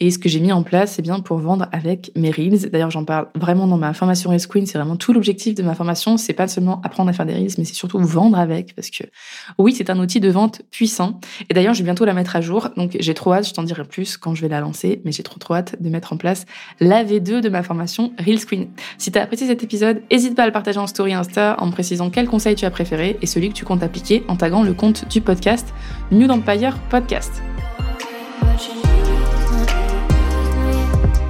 et 0.00 0.12
ce 0.12 0.18
que 0.18 0.28
j'ai 0.28 0.38
mis 0.38 0.52
en 0.52 0.62
place, 0.62 0.92
c'est 0.92 1.02
bien 1.02 1.18
pour 1.18 1.38
vendre 1.38 1.66
avec 1.72 2.12
mes 2.14 2.30
Reels. 2.30 2.70
D'ailleurs, 2.70 2.90
j'en 2.90 3.04
parle 3.04 3.26
vraiment 3.34 3.66
dans 3.66 3.78
ma 3.78 3.92
formation 3.92 4.30
Reels 4.30 4.46
Queen. 4.46 4.64
C'est 4.64 4.78
vraiment 4.78 4.94
tout 4.94 5.12
l'objectif 5.12 5.56
de 5.56 5.62
ma 5.64 5.74
formation. 5.74 6.16
C'est 6.16 6.34
pas 6.34 6.46
seulement 6.46 6.80
apprendre 6.84 7.10
à 7.10 7.12
faire 7.12 7.26
des 7.26 7.34
Reels, 7.34 7.54
mais 7.58 7.64
c'est 7.64 7.74
surtout 7.74 7.98
vendre 7.98 8.38
avec. 8.38 8.76
Parce 8.76 8.90
que 8.90 9.02
oui, 9.58 9.74
c'est 9.76 9.90
un 9.90 9.98
outil 9.98 10.20
de 10.20 10.30
vente 10.30 10.62
puissant. 10.70 11.18
Et 11.50 11.54
d'ailleurs, 11.54 11.74
je 11.74 11.80
vais 11.80 11.84
bientôt 11.84 12.04
la 12.04 12.14
mettre 12.14 12.36
à 12.36 12.40
jour. 12.40 12.68
Donc, 12.76 12.96
j'ai 13.00 13.12
trop 13.12 13.32
hâte. 13.32 13.48
Je 13.48 13.54
t'en 13.54 13.64
dirai 13.64 13.82
plus 13.82 14.16
quand 14.16 14.36
je 14.36 14.42
vais 14.42 14.48
la 14.48 14.60
lancer. 14.60 15.02
Mais 15.04 15.10
j'ai 15.10 15.24
trop 15.24 15.40
trop 15.40 15.54
hâte 15.54 15.74
de 15.82 15.88
mettre 15.88 16.12
en 16.12 16.16
place 16.16 16.46
la 16.78 17.02
V2 17.04 17.40
de 17.40 17.48
ma 17.48 17.64
formation 17.64 18.12
Reels 18.24 18.46
Queen. 18.46 18.68
Si 18.98 19.10
t'as 19.10 19.22
apprécié 19.22 19.48
cet 19.48 19.64
épisode, 19.64 20.02
n'hésite 20.12 20.36
pas 20.36 20.44
à 20.44 20.46
le 20.46 20.52
partager 20.52 20.78
en 20.78 20.86
story 20.86 21.12
Insta 21.12 21.56
en 21.58 21.66
me 21.66 21.72
précisant 21.72 22.10
quel 22.10 22.28
conseil 22.28 22.54
tu 22.54 22.64
as 22.64 22.70
préféré 22.70 23.18
et 23.20 23.26
celui 23.26 23.48
que 23.48 23.54
tu 23.54 23.64
comptes 23.64 23.82
appliquer 23.82 24.22
en 24.28 24.36
taguant 24.36 24.62
le 24.62 24.74
compte 24.74 25.08
du 25.08 25.20
podcast 25.20 25.74
New 26.12 26.28
Empire 26.30 26.78
Podcast. 26.88 27.42